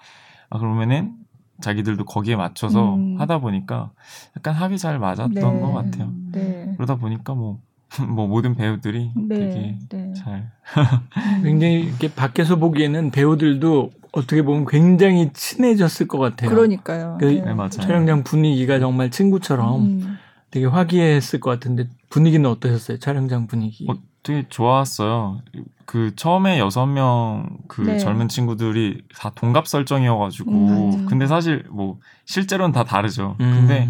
[0.49, 1.13] 아, 그러면은
[1.61, 3.19] 자기들도 거기에 맞춰서 음.
[3.19, 3.91] 하다 보니까
[4.35, 5.41] 약간 합이 잘 맞았던 네.
[5.41, 6.11] 것 같아요.
[6.31, 6.73] 네.
[6.75, 7.59] 그러다 보니까 뭐,
[8.07, 9.35] 뭐 모든 배우들이 네.
[9.35, 10.13] 되게 네.
[10.13, 10.51] 잘.
[11.43, 16.49] 굉장히 이렇게 밖에서 보기에는 배우들도 어떻게 보면 굉장히 친해졌을 것 같아요.
[16.49, 17.17] 그러니까요.
[17.19, 17.41] 그 네.
[17.41, 20.17] 네 촬영장 분위기가 정말 친구처럼 음.
[20.51, 22.97] 되게 화기애애했을 것 같은데 분위기는 어떠셨어요?
[22.99, 23.85] 촬영장 분위기?
[23.89, 25.41] 어, 되게 좋았어요.
[25.85, 27.97] 그 처음에 여섯 명그 네.
[27.97, 33.35] 젊은 친구들이 다 동갑 설정이어가지고 음, 근데 사실 뭐 실제로는 다 다르죠.
[33.39, 33.51] 음.
[33.59, 33.89] 근데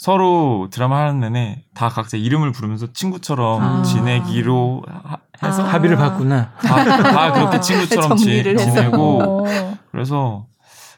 [0.00, 3.82] 서로 드라마 하는 내내 다 각자 이름을 부르면서 친구처럼 아.
[3.82, 5.74] 지내기로 하, 해서 아.
[5.74, 6.52] 합의를 봤구나.
[6.52, 9.46] 다, 다 그렇게 친구처럼 지, 지내고
[9.90, 10.46] 그래서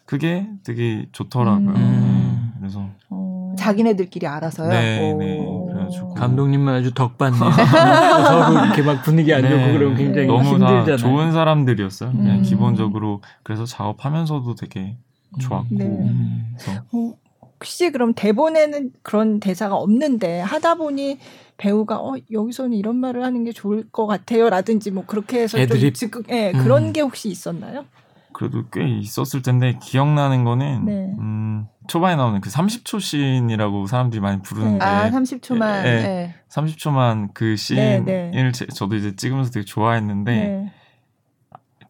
[0.05, 1.70] 그게 되게 좋더라고요.
[1.70, 2.53] 음.
[2.61, 3.53] 그래서 어.
[3.59, 4.68] 자기네들끼리 알아서요.
[4.68, 5.44] 네, 네.
[5.72, 7.50] 그래가지고 감독님은 아주 덕받네요.
[8.22, 10.84] 서로 이렇게 막 분위기 안 좋고 네, 그러면 굉장히 너무 힘들잖아요.
[10.84, 12.12] 다 좋은 사람들이었어요.
[12.12, 12.42] 그냥 음.
[12.42, 14.96] 기본적으로 그래서 작업하면서도 되게
[15.40, 15.66] 좋았고.
[15.72, 15.86] 네.
[15.86, 16.57] 음.
[16.92, 17.21] 어,
[17.62, 21.18] 혹시 그럼 대본에는 그런 대사가 없는데 하다 보니
[21.58, 25.94] 배우가 어 여기서는 이런 말을 하는 게 좋을 것 같아요라든지 뭐 그렇게 해서 애드립.
[25.94, 26.92] 좀 즉흥 예 네, 그런 음.
[26.92, 27.84] 게 혹시 있었나요?
[28.32, 31.14] 그래도 꽤 있었을 텐데 기억나는 거는 네.
[31.20, 34.90] 음, 초반에 나오는 그 30초 씬이라고 사람들이 많이 부르는데 네.
[34.90, 36.34] 아 30초만 예, 네.
[36.48, 38.52] 30초만 그 씬을 네, 네.
[38.74, 40.72] 저도 이제 찍으면서 되게 좋아했는데 네.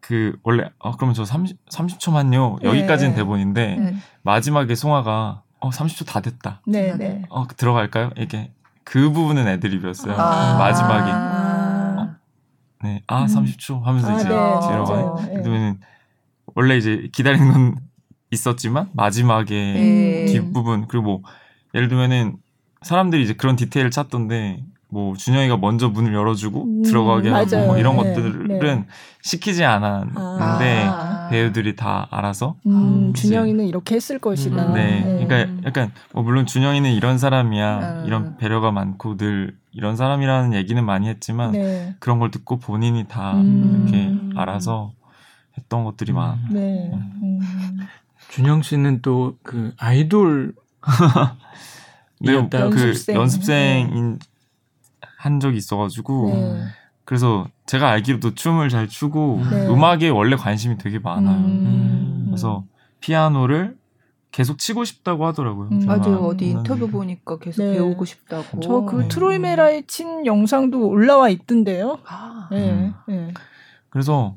[0.01, 6.61] 그 원래 어 그러면 저 30, 30초만요 여기까지는 대본인데 마지막에 송아가 어 30초 다 됐다.
[6.67, 8.11] 네, 어 들어갈까요?
[8.17, 8.51] 이게
[8.83, 10.13] 그 부분은 애드립이었어요.
[10.13, 11.11] 아~ 마지막에
[12.01, 12.15] 어?
[12.83, 15.15] 네, 아 30초 하면서 아, 이제 들어가요.
[15.15, 15.79] 그러면은
[16.53, 17.75] 원래 이제 기다리는 건
[18.29, 20.25] 있었지만 마지막에 네.
[20.25, 21.21] 뒷부분 그리고 뭐
[21.73, 22.35] 예를 들면은
[22.81, 27.97] 사람들이 이제 그런 디테일을 찾던데 뭐 준영이가 먼저 문을 열어주고 음, 들어가게 하고 뭐 이런
[27.97, 28.85] 네, 것들은 네.
[29.23, 31.27] 시키지 않았는데 아.
[31.31, 34.67] 배우들이 다 알아서 음, 준영이는 이렇게 했을 것이다.
[34.67, 35.01] 음, 네.
[35.01, 35.25] 네.
[35.25, 38.03] 그러니까 약간 뭐 물론 준영이는 이런 사람이야 아.
[38.05, 41.95] 이런 배려가 많고 늘 이런 사람이라는 얘기는 많이 했지만 네.
[41.99, 43.87] 그런 걸 듣고 본인이 다 음.
[43.89, 44.91] 이렇게 알아서
[45.57, 46.15] 했던 것들이 음.
[46.15, 46.37] 많아.
[46.51, 46.91] 네.
[46.93, 47.39] 음.
[48.29, 50.53] 준영 씨는 또 그 아이돌
[52.19, 53.15] 네, 그 연습생.
[53.15, 54.19] 연습생인
[55.23, 56.63] 한 적이 있어가지고 네.
[57.05, 59.67] 그래서 제가 알기로도 춤을 잘 추고 네.
[59.67, 61.37] 음악에 원래 관심이 되게 많아요.
[61.37, 62.23] 음.
[62.27, 62.65] 그래서
[62.99, 63.77] 피아노를
[64.31, 65.69] 계속 치고 싶다고 하더라고요.
[65.71, 66.17] 음, 맞아요.
[66.17, 67.73] 어디 인터뷰 보니까 계속 네.
[67.73, 68.59] 배우고 싶다고.
[68.59, 69.07] 저그 네.
[69.07, 71.99] 트로이 메라의 친 영상도 올라와 있던데요.
[72.05, 72.49] 아.
[72.51, 72.71] 네.
[72.71, 72.93] 음.
[73.07, 73.33] 네.
[73.89, 74.35] 그래서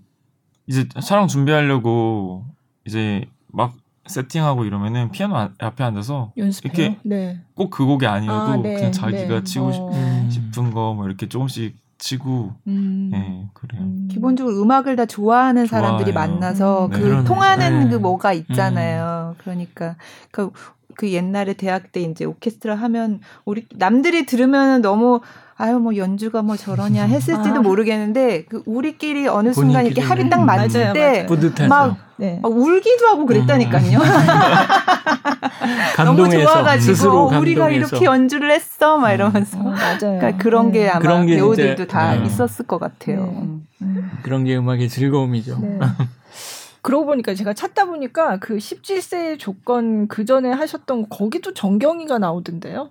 [0.68, 2.44] 이제 촬영 준비하려고
[2.84, 3.74] 이제 막
[4.06, 6.72] 세팅하고 이러면은 피아노 앞에 앉아서 연습해요?
[6.86, 7.40] 이렇게 네.
[7.54, 8.74] 꼭 그 곡이 아니어도 아, 네.
[8.74, 9.44] 그냥 자기가 네.
[9.44, 10.26] 치고 싶, 어.
[10.30, 13.08] 싶은 거 뭐 이렇게 조금씩 치고 음.
[13.10, 13.82] 네 그래요.
[13.82, 14.08] 음.
[14.10, 16.30] 기본적으로 음악을 다 좋아하는 사람들이 좋아해요.
[16.34, 16.90] 만나서 음.
[16.90, 17.90] 그 네, 통하는 네.
[17.90, 19.34] 그 뭐가 있잖아요.
[19.34, 19.40] 음.
[19.42, 19.96] 그러니까
[20.30, 20.50] 그,
[20.94, 25.20] 그 옛날에 대학 때 이제 오케스트라 하면 우리 남들이 들으면 너무
[25.58, 27.60] 아유 뭐 연주가 뭐 저러냐 했을지도 아.
[27.60, 32.40] 모르겠는데 그 우리끼리 어느 순간 이렇게 합이 딱 맞을 때막 네.
[32.42, 33.98] 울기도 하고 그랬다니까요.
[33.98, 34.04] 음.
[36.04, 39.66] 너무 좋아가지고 어, 우리가 이렇게 연주를 했어 막 이러면서 음.
[39.66, 39.98] 어, 맞아요.
[39.98, 40.88] 그러니까 그런 게 네.
[40.90, 42.26] 아마 그런 게 배우들도 이제, 다 네.
[42.26, 43.24] 있었을 것 같아요.
[43.24, 43.58] 네.
[43.82, 44.10] 음.
[44.22, 45.58] 그런 게 음악의 즐거움이죠.
[45.60, 45.78] 네.
[46.82, 52.90] 그러고 보니까 제가 찾다 보니까 그 17세 조건 그 전에 하셨던 거기도 정경이가 나오던데요.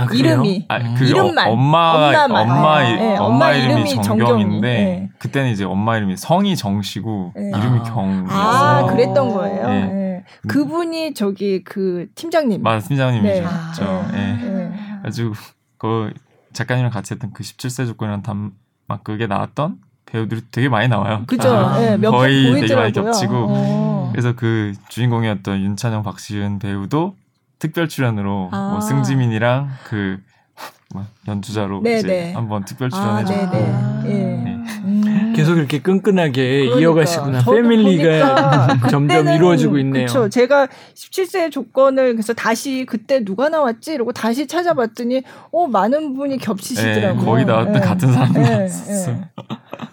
[0.00, 4.68] 아, 이름이 아, 그 이름만 어, 엄마 엄마 엄마, 네, 엄마, 엄마 이름이, 이름이 정경인데
[4.68, 5.10] 네.
[5.18, 7.48] 그때는 이제 엄마 이름이 성이 정씨고 네.
[7.48, 8.28] 이름이 경이었어요.
[8.30, 9.68] 아 그랬던 거예요.
[9.68, 9.86] 네.
[9.86, 10.24] 네.
[10.48, 14.08] 그분이 저기 그 팀장님 맞아 팀장님이죠.
[14.12, 14.36] 네.
[14.36, 14.72] 네.
[15.04, 15.32] 아주
[15.78, 16.12] 그
[16.52, 21.24] 작가님이랑 같이 했던 그 17세 조건이라는 단막극에 나왔던 배우들이 되게 많이 나와요.
[21.26, 21.48] 그죠.
[21.48, 23.34] 아, 네, 거의 되게 많이 겹치고.
[23.34, 23.46] 오.
[23.50, 24.08] 어.
[24.10, 27.14] 그래서 그 주인공이었던 윤찬영, 박시은 배우도
[27.60, 28.70] 특별 출연으로 뭐 아.
[28.70, 31.98] 뭐 승지민이랑 그뭐 연주자로 네네.
[31.98, 32.32] 이제 네.
[32.32, 34.08] 한번 특별 출연해줬고 아, 네.
[34.08, 34.64] 네.
[34.84, 35.32] 음.
[35.36, 36.80] 계속 이렇게 끈끈하게 그러니까.
[36.80, 40.06] 이어가시구나 패밀리가 점점 이루어지고 있네요.
[40.06, 40.28] 그렇죠.
[40.28, 47.20] 제가 17세 조건을 그래서 다시 그때 누가 나왔지 이러고 다시 찾아봤더니 어 많은 분이 겹치시더라고요.
[47.20, 47.78] 네, 거의 다 네.
[47.78, 49.12] 같은 사람 네, 나왔었어.
[49.12, 49.20] 네.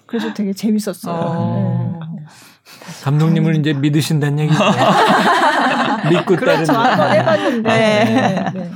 [0.05, 1.15] 그래서 되게 재밌었어요.
[1.15, 1.99] 어.
[3.03, 4.63] 감독님을 이제 믿으신다는 얘기죠.
[6.09, 6.73] 믿고 그렇죠.
[6.73, 7.69] 한번 해봤는데.
[7.69, 8.45] 네.
[8.53, 8.71] 네.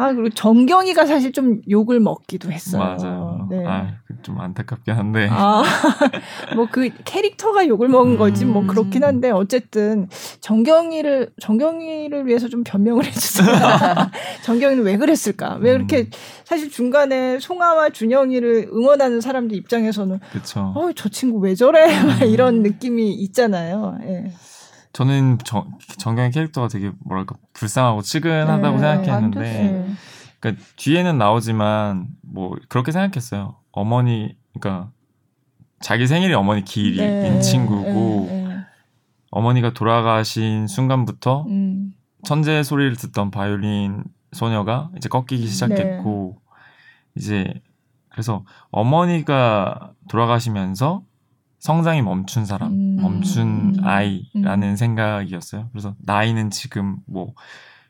[0.00, 2.80] 아 그리고 정경이가 사실 좀 욕을 먹기도 했어요.
[2.80, 3.48] 맞아요.
[3.50, 3.64] 네.
[3.66, 3.88] 아,
[4.22, 5.26] 좀 안타깝긴 한데.
[5.28, 5.64] 아,
[6.54, 8.68] 뭐 그 캐릭터가 욕을 먹은 거지 뭐 음.
[8.68, 10.08] 그렇긴 한데 어쨌든
[10.40, 13.48] 정경이를 정경이를 위해서 좀 변명을 해주세요.
[14.44, 15.56] 정경이는 왜 그랬을까?
[15.60, 16.10] 왜 그렇게 음.
[16.44, 20.72] 사실 중간에 송아와 준영이를 응원하는 사람들 입장에서는 그쵸.
[20.76, 21.86] 어, 저 친구 왜 저래?
[22.22, 22.28] 음.
[22.28, 23.98] 이런 느낌이 있잖아요.
[24.04, 24.30] 예.
[24.92, 29.92] 저는 정, 정경의 캐릭터가 되게 뭐랄까 불쌍하고 측은하다고 네, 생각했는데 네.
[30.40, 33.56] 그러니까 뒤에는 나오지만 뭐 그렇게 생각했어요.
[33.72, 34.90] 어머니 그러니까
[35.80, 38.56] 자기 생일이 어머니 기일인 네, 친구고 네, 네.
[39.30, 41.92] 어머니가 돌아가신 순간부터 음.
[42.24, 46.40] 천재 소리를 듣던 바이올린 소녀가 이제 꺾이기 시작했고
[47.16, 47.54] 이제
[48.10, 51.02] 그래서 어머니가 돌아가시면서
[51.58, 52.96] 성장이 멈춘 사람, 음.
[53.00, 53.84] 멈춘 음.
[53.84, 54.76] 아이라는 음.
[54.76, 55.68] 생각이었어요.
[55.72, 57.34] 그래서 나이는 지금 뭐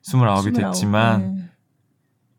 [0.03, 1.45] 스물아홉이 됐지만 네.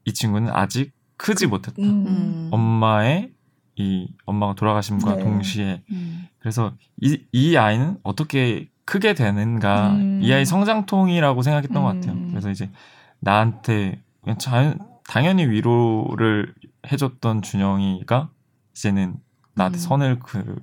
[0.05, 1.81] 이 친구는 아직 크지 못했다.
[1.81, 2.49] 음.
[2.51, 3.31] 엄마의
[3.75, 5.23] 이 엄마가 돌아가심과 네.
[5.23, 6.27] 동시에 음.
[6.39, 10.19] 그래서 이, 이 아이는 어떻게 크게 되는가 음.
[10.23, 12.13] 이 아이 성장통이라고 생각했던 것 같아요.
[12.13, 12.29] 음.
[12.29, 12.71] 그래서 이제
[13.19, 14.01] 나한테
[14.39, 16.55] 자연, 당연히 위로를
[16.91, 18.29] 해줬던 준영이가
[18.73, 19.17] 이제는
[19.59, 19.79] 나한테 음.
[19.79, 20.19] 선을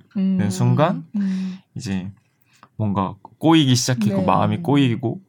[0.09, 1.05] 그는 순간
[1.75, 2.11] 이제
[2.77, 4.25] 뭔가 꼬이기 시작했고 네.
[4.25, 5.21] 마음이 꼬이고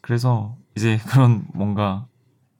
[0.00, 2.06] 그래서 이제 그런 뭔가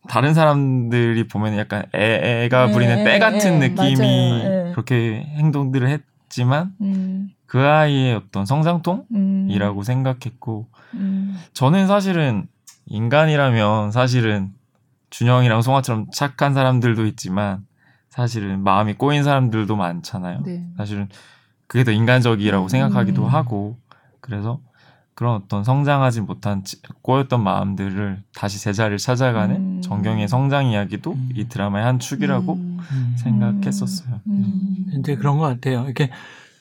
[0.08, 4.70] 다른 사람들이 보면 약간 애, 가 네, 부리는 때 같은 네, 느낌이 네.
[4.72, 7.30] 그렇게 행동들을 했지만 음.
[7.46, 9.82] 그 아이의 어떤 성장통이라고 음.
[9.82, 11.36] 생각했고 음.
[11.52, 12.46] 저는 사실은
[12.86, 14.52] 인간이라면 사실은
[15.10, 17.66] 준영이랑 송아처럼 착한 사람들도 있지만
[18.10, 20.42] 사실은 마음이 꼬인 사람들도 많잖아요.
[20.44, 20.66] 네.
[20.76, 21.08] 사실은
[21.66, 23.28] 그게 더 인간적이라고 생각하기도 음.
[23.28, 23.78] 하고
[24.20, 24.60] 그래서
[25.14, 26.64] 그런 어떤 성장하지 못한
[27.02, 29.82] 꼬였던 마음들을 다시 제자리를 찾아가는 음.
[29.82, 31.28] 정경의 성장 이야기도 음.
[31.34, 32.78] 이 드라마의 한 축이라고 음.
[32.80, 33.16] 음.
[33.18, 34.20] 생각했었어요.
[34.26, 34.86] 음.
[34.98, 35.84] 이제 그런 것 같아요.
[35.84, 36.10] 이렇게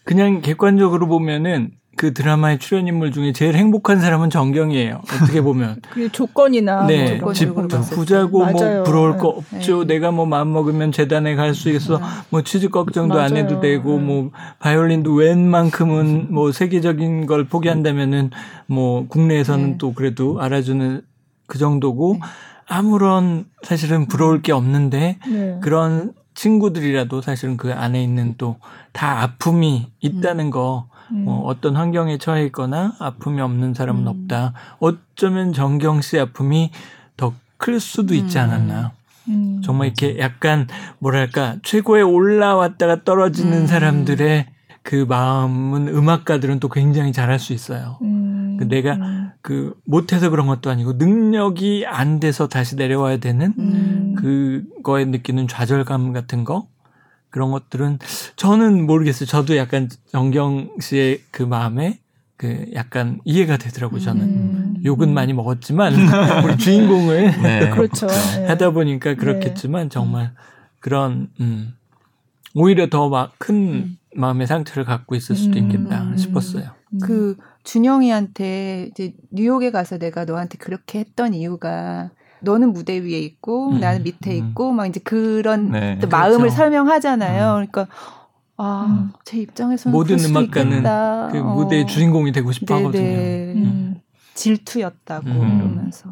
[0.03, 5.01] 그냥 객관적으로 보면은 그 드라마의 출연 인물 중에 제일 행복한 사람은 정경이에요.
[5.03, 5.81] 어떻게 보면.
[5.91, 9.57] 그 조건이나 네, 뭐 집 부자고 뭐 부러울 거 네.
[9.57, 9.83] 없죠.
[9.85, 9.95] 네.
[9.95, 11.97] 내가 뭐 마음 먹으면 재단에 갈 수 있어.
[11.97, 12.03] 네.
[12.29, 13.25] 뭐 취직 걱정도 맞아요.
[13.25, 14.03] 안 해도 되고 네.
[14.05, 18.29] 뭐 바이올린도 웬만큼은 뭐 세계적인 걸 포기한다면은
[18.67, 19.77] 뭐 국내에서는 네.
[19.77, 21.01] 또 그래도 알아주는
[21.47, 22.19] 그 정도고 네.
[22.67, 25.17] 아무런 사실은 부러울 게 없는데
[25.61, 28.57] 그런 친구들이라도 사실은 그 안에 있는 또
[28.91, 31.25] 다 아픔이 있다는 거 음.
[31.27, 34.07] 어, 어떤 환경에 처해 있거나 아픔이 없는 사람은 음.
[34.07, 34.53] 없다.
[34.79, 36.71] 어쩌면 정경 씨 아픔이
[37.17, 38.43] 더 클 수도 있지 음.
[38.43, 38.91] 않았나.
[39.27, 39.61] 음.
[39.63, 43.67] 정말 이렇게 약간 뭐랄까 최고에 올라왔다가 떨어지는 음.
[43.67, 44.47] 사람들의
[44.81, 47.99] 그 마음은 음악가들은 또 굉장히 잘할 수 있어요.
[48.01, 48.57] 음.
[48.57, 49.29] 그 내가 음.
[49.41, 54.15] 그 못해서 그런 것도 아니고 능력이 안 돼서 다시 내려와야 되는 음.
[54.17, 56.67] 그거에 느끼는 좌절감 같은 거
[57.29, 57.99] 그런 것들은
[58.35, 59.27] 저는 모르겠어요.
[59.27, 61.99] 저도 약간 정경 씨의 그 마음에
[62.37, 63.99] 그 약간 이해가 되더라고요.
[63.99, 64.75] 저는 음.
[64.85, 65.93] 욕은 많이 먹었지만
[66.45, 67.69] 우리 주인공을 네.
[67.75, 68.07] 그렇죠.
[68.07, 68.47] 네.
[68.47, 69.89] 하다 보니까 그렇겠지만 네.
[69.89, 70.31] 정말
[70.79, 71.73] 그런 음
[72.55, 73.97] 오히려 더큰 음.
[74.15, 75.65] 마음의 상처를 갖고 있을 수도 음.
[75.65, 76.17] 있겠다 음.
[76.17, 76.71] 싶었어요.
[77.03, 82.09] 그 준영이한테 이제 뉴욕에 가서 내가 너한테 그렇게 했던 이유가
[82.41, 84.49] 너는 무대 위에 있고 음, 나는 밑에 음.
[84.49, 86.07] 있고 막 이제 그런 네, 그렇죠.
[86.07, 87.45] 마음을 설명하잖아요.
[87.45, 87.67] 음.
[87.67, 87.87] 그러니까
[88.57, 89.11] 아, 음.
[89.23, 90.83] 제 입장에서는 모든 음악가는
[91.31, 91.55] 그 어.
[91.55, 92.85] 무대의 주인공이 되고 싶어 네네.
[92.85, 93.05] 하거든요.
[93.05, 93.63] 음.
[93.65, 94.01] 음.
[94.33, 96.09] 질투였다고 그러면서.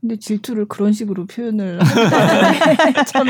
[0.00, 1.78] 근데 질투를 그런 식으로 표현을
[3.06, 3.26] 참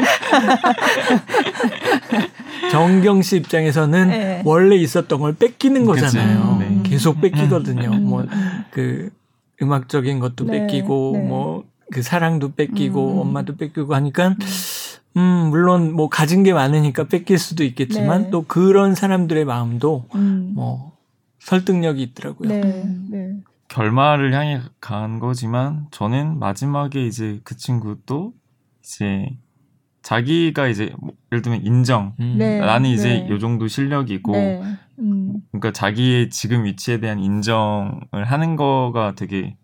[2.73, 4.43] 정경 씨 입장에서는 네.
[4.45, 6.57] 원래 있었던 걸 뺏기는 거잖아요.
[6.59, 6.81] 네.
[6.83, 7.91] 계속 뺏기거든요.
[7.91, 9.11] 뭐그
[9.63, 10.67] 음악적인 것도 네.
[10.67, 11.23] 뺏기고 네.
[11.23, 13.19] 뭐 그 사랑도 뺏기고 음.
[13.19, 14.37] 엄마도 뺏기고 하니까 음.
[15.17, 18.31] 음, 물론 뭐 가진 게 많으니까 뺏길 수도 있겠지만 네.
[18.31, 20.53] 또 그런 사람들의 마음도 음.
[20.55, 20.97] 뭐
[21.39, 22.49] 설득력이 있더라고요.
[22.49, 22.85] 네.
[23.11, 23.37] 네.
[23.69, 28.33] 결말을 향해 간 거지만 저는 마지막에 이제 그 친구도
[28.83, 29.31] 이제
[30.03, 32.37] 자기가 이제 뭐 예를 들면 인정 음.
[32.39, 32.59] 네.
[32.61, 33.29] 나는 이제 네.
[33.29, 34.63] 요 정도 실력이고 네.
[34.99, 35.41] 음.
[35.51, 39.57] 그러니까 자기의 지금 위치에 대한 인정을 하는 거가 되게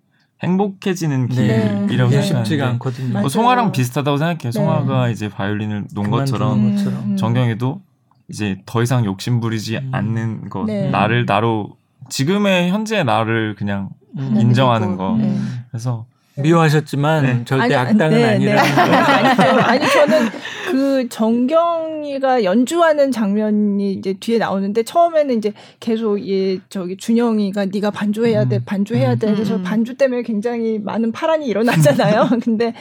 [0.43, 1.86] 행복해지는 네.
[1.86, 2.22] 길이라고 네.
[2.22, 3.20] 쉽지가 않거든요.
[3.20, 4.38] 뭐 송아랑 비슷하다고 생각해요.
[4.45, 4.53] 네.
[4.53, 7.16] 송아가 이제 바이올린을 놓은 것처럼 음.
[7.16, 7.80] 정경이도
[8.28, 9.91] 이제 더 이상 욕심 부리지 음.
[9.93, 10.88] 않는 것, 네.
[10.91, 11.76] 나를 나로
[12.09, 14.36] 지금의 현재 나를 그냥 음.
[14.41, 15.16] 인정하는 거.
[15.18, 15.36] 네.
[15.70, 16.07] 그래서
[16.41, 17.45] 미워하셨지만 네.
[17.45, 19.34] 절대 아니, 악당은 네, 아니라는 네.
[19.36, 19.61] 거.
[19.62, 20.28] 아니 저는
[20.70, 28.47] 그 정경이가 연주하는 장면이 이제 뒤에 나오는데 처음에는 이제 계속 얘 저기 준영이가 네가 반주해야
[28.47, 28.62] 돼, 음.
[28.64, 29.32] 반주해야 돼.
[29.32, 29.62] 그래서 음.
[29.62, 32.28] 반주 때문에 굉장히 많은 파란이 일어났잖아요.
[32.43, 32.74] 근데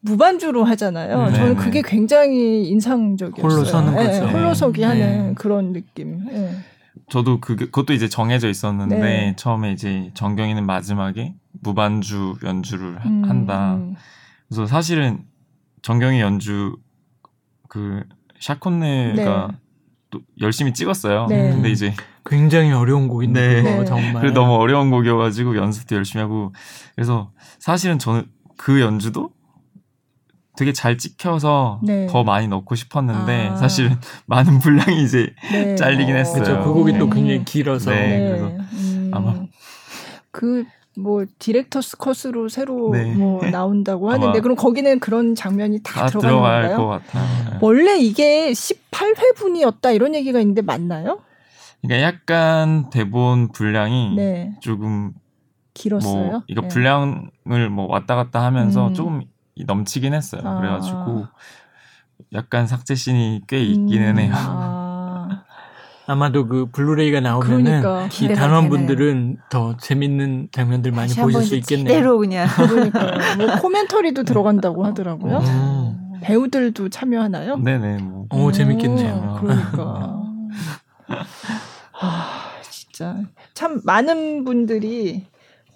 [0.00, 1.30] 무반주로 하잖아요.
[1.30, 3.42] 네, 저는 그게 굉장히 인상적이었어요.
[3.42, 4.10] 홀로 서는 거죠.
[4.10, 6.20] 네, 홀로 서기 하는 그런 느낌.
[6.96, 7.02] 네.
[7.10, 9.36] 저도 그 그것도 이제 정해져 있었는데 네.
[9.36, 13.24] 처음에 이제 정경이는 마지막에 무반주 연주를 음.
[13.24, 13.78] 한다.
[14.48, 15.24] 그래서 사실은
[15.82, 16.76] 정경이 연주
[17.68, 18.02] 그
[18.40, 19.58] 샤콘네가 네.
[20.10, 21.26] 또 열심히 찍었어요.
[21.26, 21.50] 네.
[21.50, 21.94] 근데 이제
[22.24, 23.84] 굉장히 어려운 곡인데 네.
[23.84, 24.22] 정말.
[24.22, 26.52] 그래 너무 어려운 곡이어가지고 연습도 열심히 하고
[26.94, 28.24] 그래서 사실은 저는
[28.56, 29.30] 그 연주도
[30.56, 32.06] 되게 잘 찍혀서 네.
[32.06, 33.56] 더 많이 넣고 싶었는데 아.
[33.56, 33.96] 사실은
[34.26, 35.76] 많은 분량이 이제 네.
[35.76, 36.42] 잘리긴 했어요.
[36.42, 36.64] 그렇죠.
[36.64, 37.90] 그 곡이 또 굉장히 길어서.
[37.90, 38.18] 네.
[38.18, 39.10] 그래서 음.
[39.12, 39.34] 아마
[40.30, 40.64] 그
[40.98, 43.14] 뭐 디렉터스 컷으로 새로 네.
[43.14, 46.40] 뭐 나온다고 하는데 그럼 거기는 그런 장면이 다, 다 들어가는
[46.70, 46.76] 건가요?
[46.76, 47.58] 것 같아요.
[47.60, 51.20] 원래 이게 18회분이었다 이런 얘기가 있는데 맞나요?
[51.82, 54.56] 그러니까 약간 대본 분량이 네.
[54.60, 55.12] 조금
[55.74, 56.30] 길었어요.
[56.30, 58.94] 뭐 이거 분량을 뭐 왔다 갔다 하면서 음.
[58.94, 59.22] 조금
[59.64, 60.42] 넘치긴 했어요.
[60.44, 60.58] 아.
[60.58, 61.26] 그래가지고
[62.32, 64.18] 약간 삭제씬이 꽤 있기는 음.
[64.18, 64.32] 해요.
[64.34, 65.44] 아.
[66.08, 68.08] 아마도 그 블루레이가 나오면은 그러니까.
[68.22, 71.92] 이 단원분들은 더 재밌는 장면들 많이 보실 수 있겠네요.
[71.92, 75.38] 대로 그냥 그러니까 뭐 commentary도 들어간다고 하더라고요.
[75.38, 76.20] 음.
[76.22, 77.56] 배우들도 참여하나요?
[77.56, 77.98] 네네.
[77.98, 78.26] 뭐.
[78.30, 79.38] 오 재밌겠네요.
[79.40, 80.22] 그러니까.
[82.00, 83.16] 아 진짜
[83.54, 85.26] 참 많은 분들이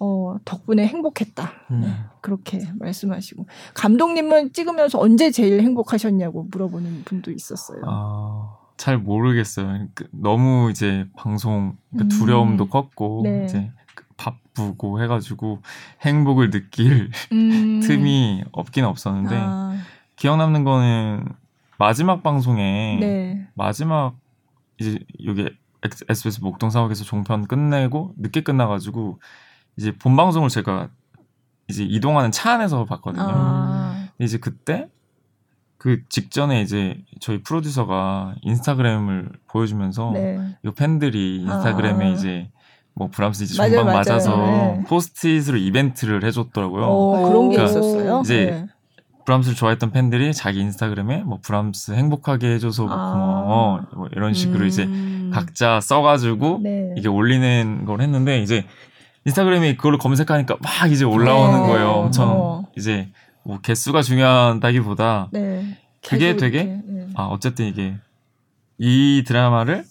[0.03, 1.51] 어, 덕분에 행복했다.
[1.69, 1.81] 음.
[1.81, 3.45] 네, 그렇게 말씀하시고.
[3.75, 7.83] 감독님은 찍으면서 언제 제일 행복하셨냐고 물어보는 분도 있었어요.
[7.85, 9.87] 아, 잘 모르겠어요.
[9.93, 12.69] 그, 너무 이제 방송 그 두려움도 음.
[12.71, 13.45] 컸고, 네.
[13.45, 15.61] 이제 그 바쁘고 해가지고
[16.01, 17.79] 행복을 느낄 음.
[17.85, 19.77] 틈이 없긴 없었는데, 아.
[20.15, 21.25] 기억 남는 거는
[21.77, 23.47] 마지막 방송에, 네.
[23.53, 24.15] 마지막
[24.79, 25.47] 이제 여기
[26.09, 29.19] SBS 목동 사옥에서 종편 끝내고 늦게 끝나가지고
[29.77, 30.89] 이제 본 방송을 제가
[31.67, 33.23] 이제 이동하는 차 안에서 봤거든요.
[33.25, 34.07] 아.
[34.19, 34.87] 이제 그때
[35.77, 40.55] 그 직전에 이제 저희 프로듀서가 인스타그램을 보여주면서 네.
[40.63, 42.09] 이 팬들이 인스타그램에 아.
[42.09, 42.51] 이제
[42.93, 44.83] 뭐 브람스 이제 종방 맞아요, 맞아서 네.
[44.87, 46.85] 포스트잇으로 이벤트를 해줬더라고요.
[46.85, 48.21] 오, 그런 게 그러니까 있었어요.
[48.21, 48.67] 이제 네.
[49.25, 53.11] 브람스를 좋아했던 팬들이 자기 인스타그램에 뭐 브람스 행복하게 해줘서 뭐 아.
[53.11, 54.67] 고마워 뭐 이런 식으로 음.
[54.67, 54.87] 이제
[55.31, 56.93] 각자 써가지고 네.
[56.97, 58.65] 이게 올리는 걸 했는데 이제
[59.25, 61.67] 인스타그램에 그걸로 검색하니까 막 이제 올라오는 네.
[61.67, 61.89] 거예요.
[61.89, 62.67] 엄청 어.
[62.77, 63.09] 이제
[63.43, 65.77] 뭐 개수가 중요하다기보다 네.
[66.07, 67.07] 그게 되게 네.
[67.15, 67.95] 아 어쨌든 이게
[68.77, 69.85] 이 드라마를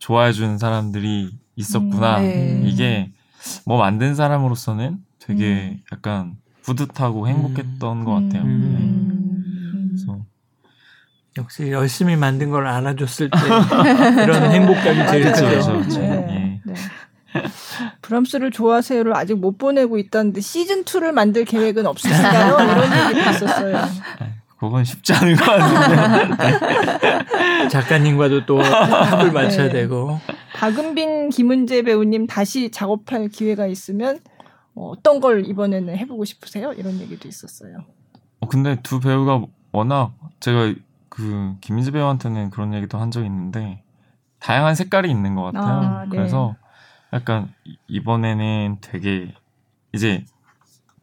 [0.00, 2.18] 좋아해 주는 사람들이 있었구나.
[2.18, 2.62] 음, 네.
[2.64, 3.12] 이게
[3.64, 5.80] 뭐 만든 사람으로서는 되게 음.
[5.92, 8.04] 약간 뿌듯하고 행복했던 음.
[8.04, 8.42] 것 같아요.
[8.42, 9.86] 음.
[9.86, 9.88] 네.
[9.88, 10.18] 그래서
[11.36, 15.46] 역시 열심히 만든 걸 알아줬을 때 그런 행복감이 제일 크죠.
[15.46, 16.00] 그렇죠, 그렇죠.
[16.00, 16.60] 네.
[16.68, 16.72] 예.
[18.02, 22.54] 브람스를 좋아하세요를 아직 못 보내고 있다는데 시즌 2를 만들 계획은 없으신가요?
[22.60, 23.78] 이런 얘기도 있었어요.
[24.58, 27.68] 그건 쉽지 않은 것 같은데.
[27.68, 29.72] 작가님과도 또 합을 맞춰야 네.
[29.72, 30.18] 되고.
[30.54, 34.20] 박은빈, 김은재 배우님 다시 작업할 기회가 있으면
[34.74, 36.72] 어떤 걸 이번에는 해보고 싶으세요?
[36.72, 37.78] 이런 얘기도 있었어요.
[38.40, 40.74] 어, 근데 두 배우가 워낙 제가
[41.08, 43.82] 그 김은재 배우한테는 그런 얘기도 한 적이 있는데
[44.40, 45.64] 다양한 색깔이 있는 것 같아요.
[45.64, 46.16] 아, 네.
[46.16, 46.56] 그래서
[47.14, 47.48] 약간
[47.88, 49.32] 이번에는 되게
[49.92, 50.24] 이제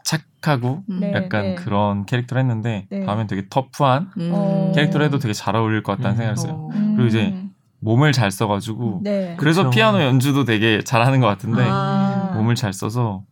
[0.04, 1.00] 착하고 음.
[1.00, 1.56] 네, 약간 네.
[1.56, 3.06] 그런 캐릭터를 했는데 네.
[3.06, 4.72] 다음엔 되게 터프한 음.
[4.76, 6.18] 캐릭터를 해도 되게 잘 어울릴 것 같다는 음.
[6.18, 6.70] 생각을 했어요.
[6.74, 6.94] 음.
[6.96, 7.34] 그리고 이제
[7.80, 9.36] 몸을 잘 써가지고 네.
[9.38, 9.76] 그래서 그렇죠.
[9.76, 12.34] 피아노 연주도 되게 잘하는 것 같은데 아.
[12.36, 13.24] 몸을 잘 써서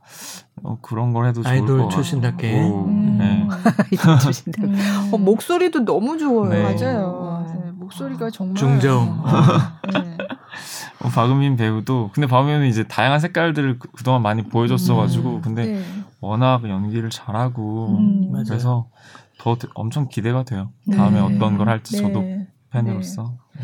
[0.63, 1.89] 어, 그런 걸 해도 좋을 것 같아요.
[1.89, 2.59] 출신답게.
[2.59, 3.17] 음.
[3.17, 3.47] 네.
[4.21, 4.73] 출신답게.
[5.11, 6.49] 어, 목소리도 너무 좋아요.
[6.49, 6.63] 네.
[6.63, 7.45] 맞아요.
[7.47, 9.23] 네, 목소리가 정말 중정.
[9.93, 9.99] 네.
[9.99, 10.19] 어,
[10.99, 15.83] 박은민 배우도 근데 박은민은 이제 다양한 색깔들을 그, 동안 많이 보여줬어가지고 음, 근데 네.
[16.19, 18.89] 워낙 연기를 잘하고 음, 그래서
[19.37, 20.71] 더 엄청 기대가 돼요.
[20.85, 20.97] 네.
[20.97, 22.01] 다음에 어떤 걸 할지 네.
[22.01, 22.23] 저도
[22.71, 23.37] 팬으로서.
[23.55, 23.63] 네.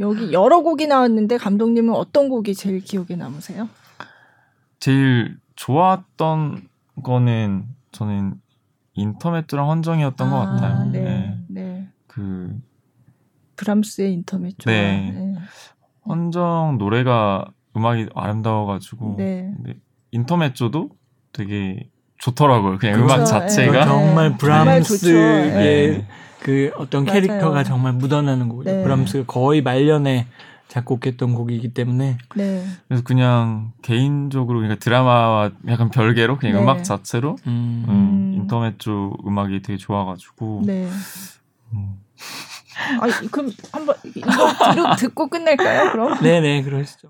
[0.00, 3.68] 여기 여러 곡이 나왔는데 감독님은 어떤 곡이 제일 기억에 남으세요?
[4.80, 6.68] 제일 좋았던
[7.02, 8.34] 거는 저는
[8.94, 10.84] 인터메트랑 헌정이었던 아, 것 같아요.
[10.86, 11.00] 네.
[11.00, 11.38] 네.
[11.48, 11.88] 네.
[12.08, 12.60] 그
[13.56, 14.68] 브람스의 인터메트.
[14.68, 15.36] 네.
[16.06, 16.10] 네.
[16.10, 17.46] 헌정 노래가
[17.76, 19.52] 음악이 아름다워가지고 네.
[20.12, 20.90] 인터메조도
[21.32, 21.88] 되게
[22.18, 22.78] 좋더라고요.
[22.78, 23.14] 그냥 그렇죠.
[23.14, 23.84] 음악 자체가 네.
[23.84, 26.06] 정말 브람스의 네.
[26.40, 27.20] 그 어떤 맞아요.
[27.20, 28.78] 캐릭터가 정말 묻어나는 곡이에요.
[28.78, 28.82] 네.
[28.82, 30.26] 브람스가 거의 말년에
[30.68, 32.64] 작곡했던 곡이기 때문에 네.
[32.88, 36.62] 그래서 그냥 개인적으로 그러니까 드라마와 약간 별개로 그냥 네.
[36.62, 37.84] 음악 자체로 음.
[37.88, 40.88] 음, 인터메조 음악이 되게 좋아가지고 네.
[41.72, 41.94] 음.
[43.00, 45.92] 아, 그럼 한번 이거 듣고 끝낼까요?
[45.92, 46.20] 그럼?
[46.22, 47.08] 네네, 그러시죠.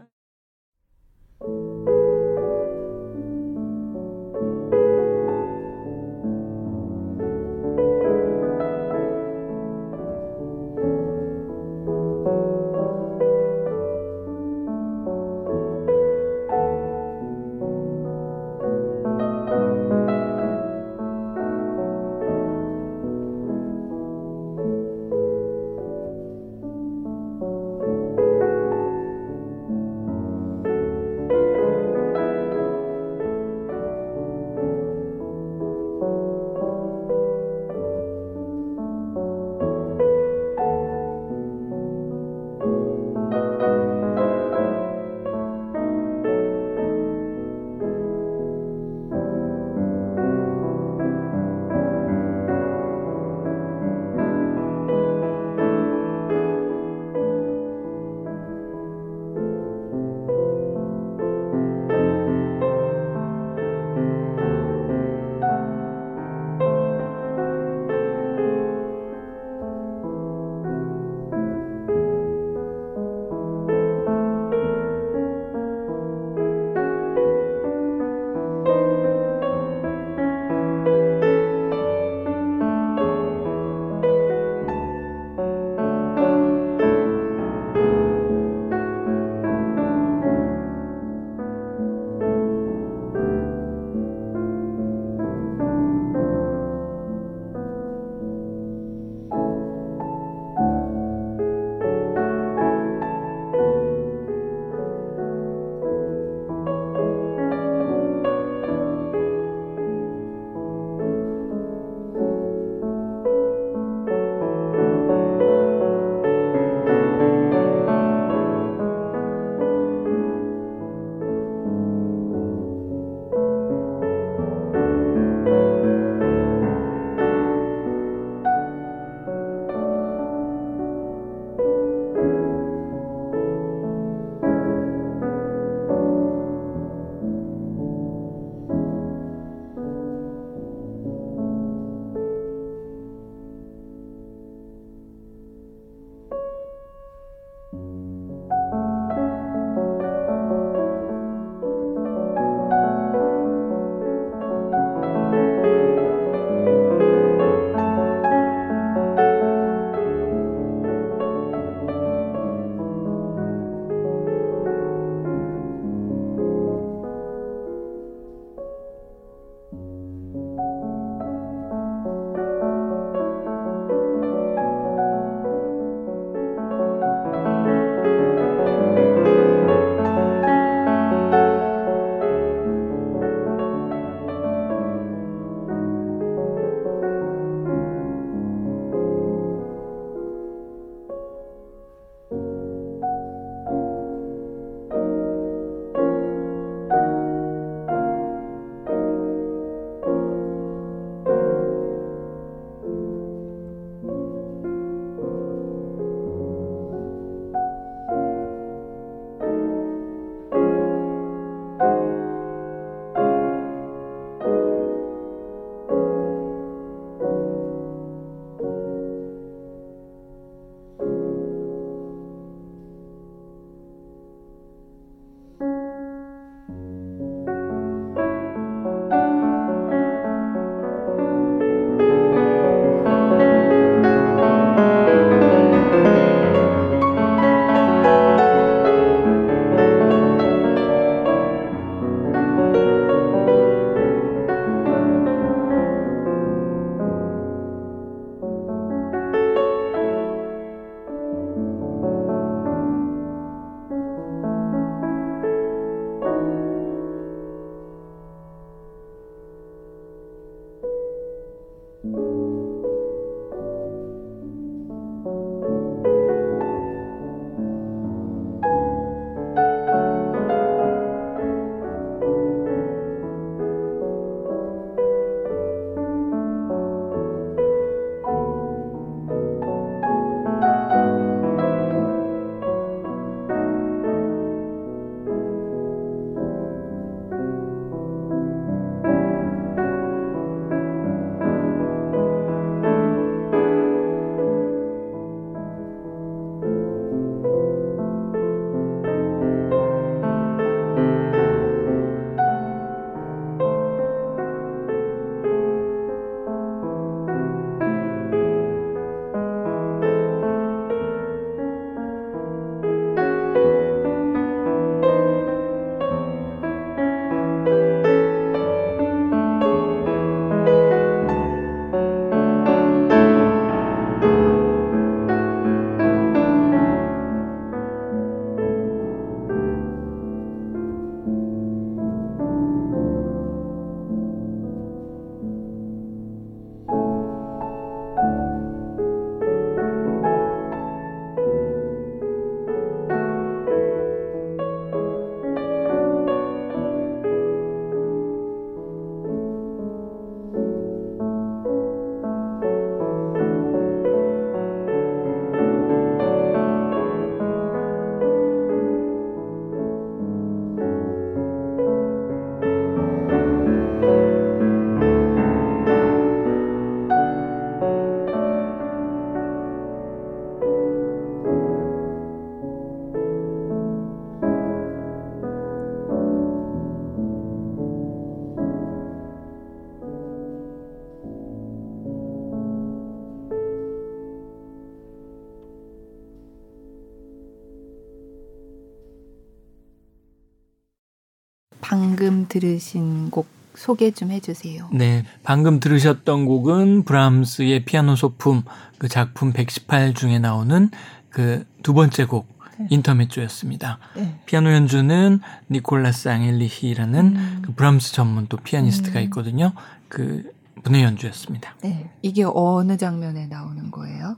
[392.60, 394.88] 들으신 곡 소개 좀 해주세요.
[394.92, 398.62] 네, 방금 들으셨던 곡은 브람스의 피아노 소품
[398.98, 400.90] 그 작품 118 중에 나오는
[401.30, 402.48] 그 두 번째 곡
[402.80, 402.86] 네.
[402.90, 403.98] 인터메조였습니다.
[404.16, 404.40] 네.
[404.46, 405.40] 피아노 연주는
[405.70, 407.62] 니콜라스 앙엘리히라는 음.
[407.62, 409.24] 그 브람스 전문 또 피아니스트가 음.
[409.24, 409.72] 있거든요.
[410.08, 410.50] 그
[410.82, 411.76] 분의 연주였습니다.
[411.82, 412.10] 네.
[412.22, 414.36] 이게 어느 장면에 나오는 거예요?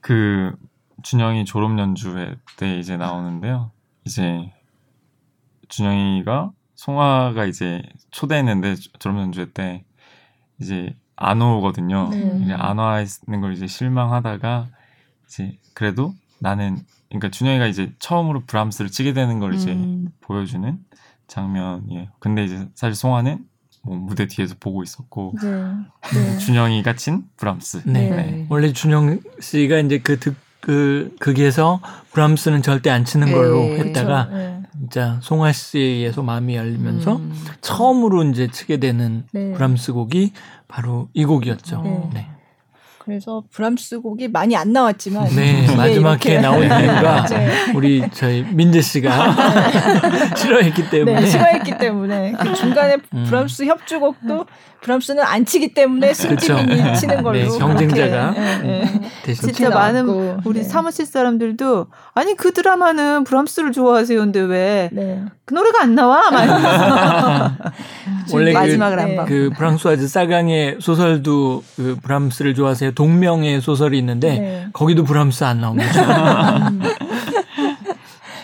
[0.00, 0.54] 그
[1.02, 2.14] 준영이 졸업 연주
[2.58, 3.72] 때 이제 나오는데요.
[4.04, 4.52] 이제
[5.68, 9.84] 준영이가 송아가 이제 초대했는데 졸업 연주 때
[10.60, 12.08] 이제 안 오거든요.
[12.10, 12.40] 네.
[12.42, 14.68] 이제 안 와 있는 걸 이제 실망하다가
[15.26, 20.08] 이제 그래도 나는 그러니까 준영이가 이제 처음으로 브람스를 치게 되는 걸 이제 음.
[20.20, 20.78] 보여주는
[21.28, 22.08] 장면이에요.
[22.18, 23.44] 근데 이제 사실 송아는
[23.82, 25.50] 뭐 무대 뒤에서 보고 있었고 네.
[26.12, 26.38] 네.
[26.38, 27.82] 준영이가 친 브람스.
[27.86, 28.10] 네.
[28.10, 28.46] 네.
[28.48, 31.80] 원래 준영 씨가 이제 그 득, 그 극에서
[32.12, 33.78] 브람스는 절대 안 치는 걸로 네.
[33.80, 34.62] 했다가 그렇죠.
[34.84, 37.34] 진짜 송아 씨에 의해서 마음이 열리면서 음.
[37.62, 39.52] 처음으로 이제 치게 되는 네.
[39.52, 40.32] 브람스 곡이
[40.68, 42.10] 바로 이 곡이었죠.
[42.12, 42.28] 네.
[43.04, 47.72] 그래서 브람스 곡이 많이 안 나왔지만 네 마지막에 나온 이유가 네.
[47.74, 49.34] 우리 저희 민재 씨가
[50.36, 53.24] 싫어했기 때문에 네, 싫어했기 때문에 그 중간에 음.
[53.24, 54.46] 브람스 협주곡도
[54.80, 56.58] 브람스는 안 치기 때문에 그렇죠.
[56.98, 59.10] 치는 걸로 네, 경쟁자가 네, 네.
[59.22, 60.06] 대신 진짜 많은
[60.44, 60.64] 우리 네.
[60.64, 65.24] 사무실 사람들도 아니 그 드라마는 브람스를 좋아하세요 근데 왜그 네.
[65.50, 66.22] 노래가 안 나와?
[68.32, 72.92] 원래 그 마지막을 그, 안그 프랑스와즈 사강의 소설도 그 브람스를 좋아하세요.
[72.94, 74.68] 동명의 소설이 있는데 네.
[74.72, 76.70] 거기도 브람스 안 나옵니다.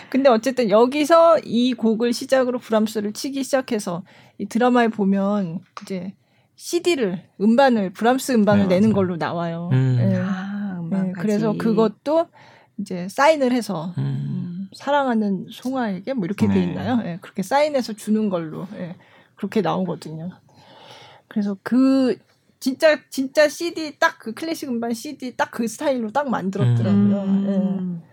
[0.09, 4.03] 근데 어쨌든 여기서 이 곡을 시작으로 브람스를 치기 시작해서
[4.37, 6.13] 이 드라마에 보면 이제
[6.55, 9.69] CD를 음반을 브람스 음반을 네, 내는 걸로 나와요.
[9.71, 9.95] 음.
[9.97, 10.21] 네.
[10.21, 11.13] 아, 네.
[11.13, 12.27] 그래서 그것도
[12.77, 14.03] 이제 사인을 해서 음.
[14.03, 16.63] 음 사랑하는 송아에게 뭐 이렇게 돼 네.
[16.63, 16.97] 있나요?
[16.97, 18.95] 네, 그렇게 사인해서 주는 걸로 네,
[19.35, 20.29] 그렇게 나오거든요.
[21.27, 22.17] 그래서 그
[22.61, 27.23] 진짜 진짜 CD 딱 그 클래식 음반 CD 딱 그 스타일로 딱 만들었더라고요.
[27.23, 28.01] 음.
[28.01, 28.07] 네.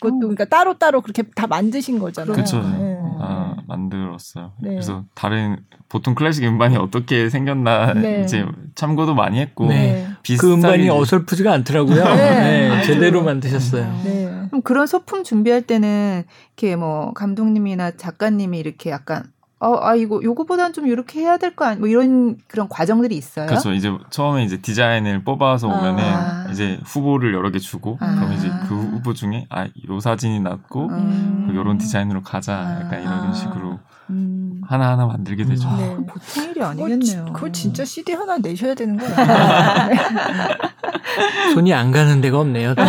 [0.00, 2.32] 그것도 그러니까 따로 따로 그렇게 다 만드신 거잖아요.
[2.32, 2.62] 그렇죠.
[2.62, 2.96] 네.
[3.20, 4.52] 아 만들었어요.
[4.60, 4.70] 네.
[4.70, 5.56] 그래서 다른
[5.88, 8.22] 보통 클래식 음반이 어떻게 생겼나 네.
[8.22, 8.46] 이제
[8.76, 10.06] 참고도 많이 했고 네.
[10.38, 12.04] 그 음반이 어설프지가 않더라고요.
[12.14, 12.68] 네.
[12.68, 12.82] 네.
[12.84, 14.00] 제대로 만드셨어요.
[14.04, 14.46] 네.
[14.48, 16.22] 그럼 그런 소품 준비할 때는
[16.56, 19.24] 이렇게 뭐 감독님이나 작가님이 이렇게 약간
[19.60, 23.46] 어, 아, 이거, 요거보단 좀 이렇게 해야 될 거 아니, 뭐 이런 그런 과정들이 있어요?
[23.46, 23.72] 그렇죠.
[23.72, 26.46] 이제 처음에 이제 디자인을 뽑아서 오면은 아.
[26.52, 28.14] 이제 후보를 여러 개 주고, 아.
[28.14, 31.50] 그럼 이제 그 후보 중에, 아, 요 사진이 낫고, 음.
[31.54, 32.78] 요런 디자인으로 가자.
[32.84, 33.32] 약간 이런 아.
[33.32, 33.80] 식으로
[34.10, 34.60] 음.
[34.66, 35.68] 하나 하나 만들게 되죠.
[35.76, 35.96] 네.
[36.06, 37.24] 보통 일이 아니겠네요.
[37.26, 39.14] 그거, 그거 진짜 CD 하나 내셔야 되는 거예요.
[41.54, 42.74] 손이 안 가는 데가 없네요.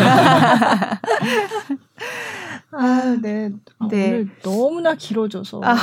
[2.71, 3.49] 아, 네.
[3.79, 4.07] 아, 네.
[4.07, 5.75] 오늘 너무나 길어져서 아.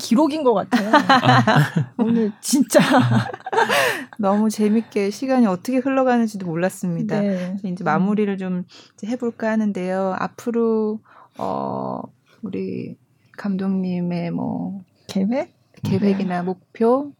[0.00, 0.90] 기록인 것 같아요.
[1.98, 2.80] 오늘 진짜
[4.18, 7.20] 너무 재밌게 시간이 어떻게 흘러가는지도 몰랐습니다.
[7.20, 7.56] 네.
[7.64, 8.64] 이제 마무리를 좀
[9.04, 10.16] 해볼까 하는데요.
[10.18, 11.00] 앞으로
[11.38, 12.00] 어
[12.42, 12.96] 우리
[13.36, 16.42] 감독님의 뭐 계획, 계획이나 네.
[16.42, 17.12] 목표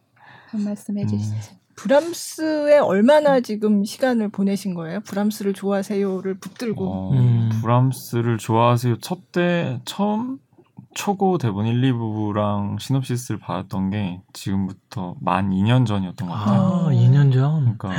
[0.48, 1.54] 한 말씀 해주시죠.
[1.54, 1.61] 음.
[1.76, 5.00] 브람스에 얼마나 지금 시간을 보내신 거예요?
[5.00, 6.84] 브람스를 좋아하세요를 붙들고.
[6.92, 7.50] 어, 음.
[7.60, 8.98] 브람스를 좋아하세요.
[8.98, 10.38] 첫 때 처음
[10.94, 16.60] 초고 대본 1, 2부랑 시놉시스를 받았던 게 지금부터 만 2년 전이었던 것 같아요.
[16.60, 17.78] 아, 2년 전.
[17.78, 17.90] 그러니까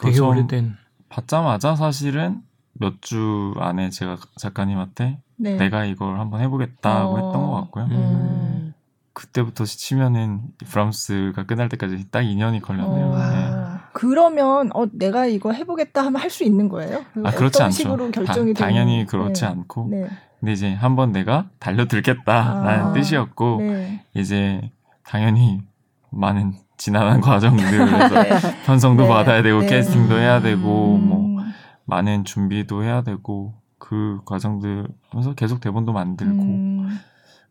[0.00, 0.76] 되게 오래된.
[1.08, 2.42] 받자마자 사실은
[2.74, 5.56] 몇 주 안에 제가 작가님한테 네.
[5.56, 7.16] 내가 이걸 한번 해보겠다고 어.
[7.16, 7.84] 했던 것 같고요.
[7.86, 8.61] 음.
[9.14, 13.06] 그때부터 치면은 브람스가 끝날 때까지 딱 2년이 걸렸네요.
[13.06, 13.18] 어.
[13.18, 13.80] 네.
[13.92, 17.04] 그러면 어 내가 이거 해보겠다 하면 할 수 있는 거예요?
[17.24, 17.76] 아 그렇지 않죠.
[17.76, 19.48] 식으로 결정이 다, 당연히 그렇지 네.
[19.48, 19.88] 않고.
[19.90, 20.08] 네.
[20.40, 22.92] 근데 이제 한번 내가 달려들겠다라는 아.
[22.94, 24.04] 뜻이었고 네.
[24.14, 24.70] 이제
[25.04, 25.60] 당연히
[26.10, 28.30] 많은 지난한 과정들에서 네.
[28.64, 29.08] 편성도 네.
[29.08, 31.08] 받아야 되고 캐스팅도 해야 되고 음.
[31.08, 31.42] 뭐
[31.84, 36.98] 많은 준비도 해야 되고 그 과정들 하면서 계속 대본도 만들고 음.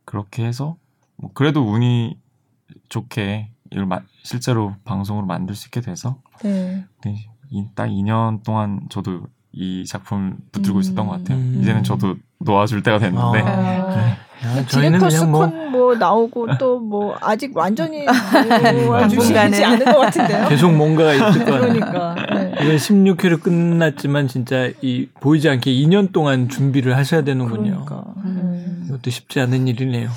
[0.06, 0.76] 그렇게 해서
[1.22, 2.18] 뭐 그래도 운이
[2.90, 6.84] 좋게 이걸 마, 실제로 방송으로 만들 수 있게 돼서 네.
[7.06, 7.16] 네,
[7.50, 10.82] 이, 딱 2년 동안 저도 이 작품을 붙들고 음.
[10.82, 11.38] 있었던 것 같아요.
[11.38, 11.60] 음.
[11.62, 13.40] 이제는 저도 놓아줄 때가 됐는데.
[13.42, 13.96] 아.
[13.96, 14.18] 네.
[14.44, 18.06] 야, 저희는 그냥 뭐, 뭐 나오고 또 뭐 아직 완전히
[18.86, 20.50] 놓아주시지 않은 것 같은데요.
[20.50, 21.62] 계속 뭔가가 있을 거예요.
[21.62, 22.31] 그러니까 네.
[22.64, 27.86] 이건 16회로 끝났지만 진짜 이 보이지 않게 2년 동안 준비를 하셔야 되는군요.
[27.86, 28.14] 그러니까.
[28.24, 28.86] 음.
[28.88, 30.10] 이것도 쉽지 않은 일이네요.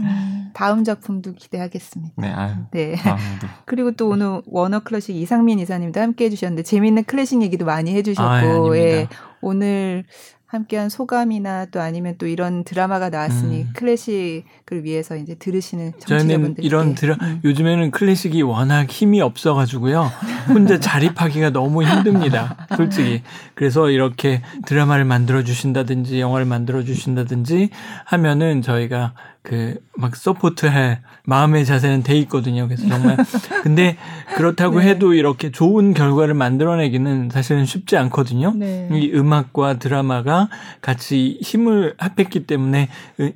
[0.00, 0.50] 음.
[0.56, 2.14] 다음 작품도 기대하겠습니다.
[2.16, 2.96] 네, 아유, 네.
[3.66, 8.76] 그리고 또 오늘 워너 클래식 이상민 이사님도 함께 해주셨는데 재미있는 클래식 얘기도 많이 해주셨고, 아,
[8.78, 9.06] 예,
[9.42, 10.04] 오늘
[10.46, 13.70] 함께한 소감이나 또 아니면 또 이런 드라마가 나왔으니 음.
[13.74, 17.40] 클래식을 위해서 이제 들으시는 저희는 이런 드라 음.
[17.44, 20.08] 요즘에는 클래식이 워낙 힘이 없어가지고요
[20.48, 23.22] 혼자 자립하기가 너무 힘듭니다 솔직히
[23.54, 27.70] 그래서 이렇게 드라마를 만들어 주신다든지 영화를 만들어 주신다든지
[28.04, 29.14] 하면은 저희가
[29.46, 32.66] 그 막 서포트할 마음의 자세는 돼 있거든요.
[32.68, 33.16] 그래서 정말
[33.64, 33.96] 근데
[34.36, 34.88] 그렇다고 네.
[34.90, 38.52] 해도 이렇게 좋은 결과를 만들어내기는 사실은 쉽지 않거든요.
[38.54, 38.88] 네.
[38.92, 40.50] 이 음악과 드라마가
[40.82, 42.88] 같이 힘을 합했기 때문에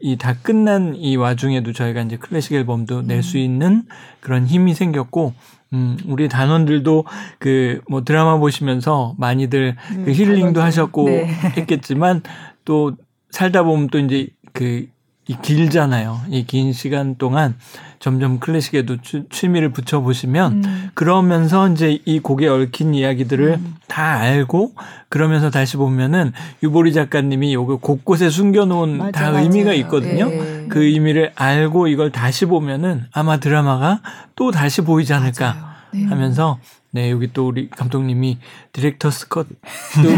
[0.03, 3.43] 이 다 끝난 이 와중에도 저희가 이제 클래식 앨범도 낼수 음.
[3.43, 3.83] 있는
[4.21, 5.33] 그런 힘이 생겼고
[5.73, 7.07] 음, 우리 단원들도
[7.39, 11.27] 그 뭐 드라마 보시면서 많이들 음, 그 힐링도 하셨고 네.
[11.57, 12.23] 했겠지만
[12.67, 12.97] 또
[13.31, 14.87] 살다 보면 또 이제 그
[15.31, 16.23] 이 길잖아요.
[16.31, 17.55] 이 긴 시간 동안
[18.01, 18.97] 점점 클래식에도
[19.31, 20.91] 취 미를 붙여 보시면 음.
[20.95, 23.77] 그러면서 이제 이 곡에 얽힌 이야기들을 음.
[23.87, 24.73] 다 알고
[25.09, 26.33] 그러면서 다시 보면은
[26.65, 29.43] 류보리 작가님이 요거 곳곳에 숨겨놓은 맞아, 다 맞아.
[29.43, 30.29] 의미가 있거든요.
[30.29, 30.67] 네.
[30.69, 34.01] 그 의미를 알고 이걸 다시 보면은 아마 드라마가
[34.35, 36.07] 또 다시 보이지 않을까 네.
[36.07, 38.39] 하면서 네, 여기 또 우리 감독님이
[38.73, 39.47] director's cut도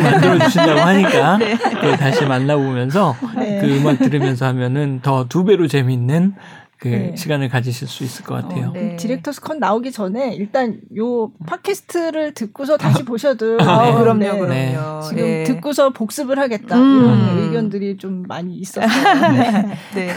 [0.02, 1.56] 만들어 주신다고 하니까 네.
[1.56, 3.60] 그걸 다시 만나보면서 네.
[3.60, 6.34] 그 음악 들으면서 하면은 더 두 배로 재밌는
[6.78, 7.14] 그 네.
[7.16, 8.70] 시간을 가지실 수 있을 것 같아요.
[8.70, 8.96] 어, 네.
[8.96, 13.92] director's cut 나오기 전에 일단 요 팟캐스트를 듣고서 다시 보셔도 아, 네.
[13.92, 14.48] 그럼요, 그럼요.
[14.48, 14.76] 네.
[15.08, 15.44] 지금 네.
[15.44, 16.98] 듣고서 복습을 하겠다 음.
[16.98, 18.88] 이런 의견들이 좀 많이 있었어요.
[19.94, 20.10] 네.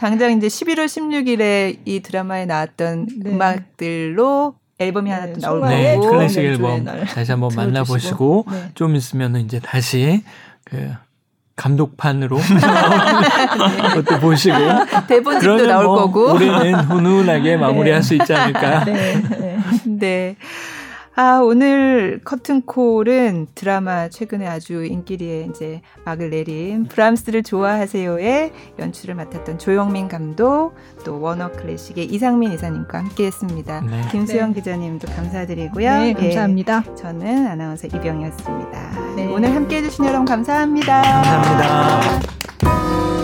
[0.00, 5.98] 당장 이제 11월 16일에 이 드라마에 나왔던 음악들로 앨범이 하나 또 네, 나올 거고 네,
[5.98, 8.70] 클래식 앨범 다시 한번 만나보시고 네.
[8.74, 10.22] 좀 있으면은 이제 다시
[10.64, 10.92] 그
[11.56, 12.38] 감독판으로
[13.94, 14.56] 그것도 보시고
[15.08, 18.06] 대본집도 나올 뭐 거고 올해는 훈훈하게 마무리할 네.
[18.06, 18.84] 수 있지 않을까.
[18.84, 19.22] 네.
[19.84, 20.36] 네.
[21.20, 30.06] 아, 오늘 커튼콜은 드라마 최근에 아주 인기리에 이제 막을 내린 브람스를 좋아하세요의 연출을 맡았던 조영민
[30.06, 33.80] 감독, 또 워너 클래식의 이상민 이사님과 함께 했습니다.
[33.80, 34.00] 네.
[34.12, 34.60] 김수영 네.
[34.60, 35.90] 기자님도 감사드리고요.
[35.90, 36.84] 네, 감사합니다.
[36.88, 39.14] 예, 저는 아나운서 이병이었습니다.
[39.16, 39.26] 네.
[39.26, 41.02] 오늘 함께 해주신 여러분 감사합니다.
[41.02, 43.17] 감사합니다.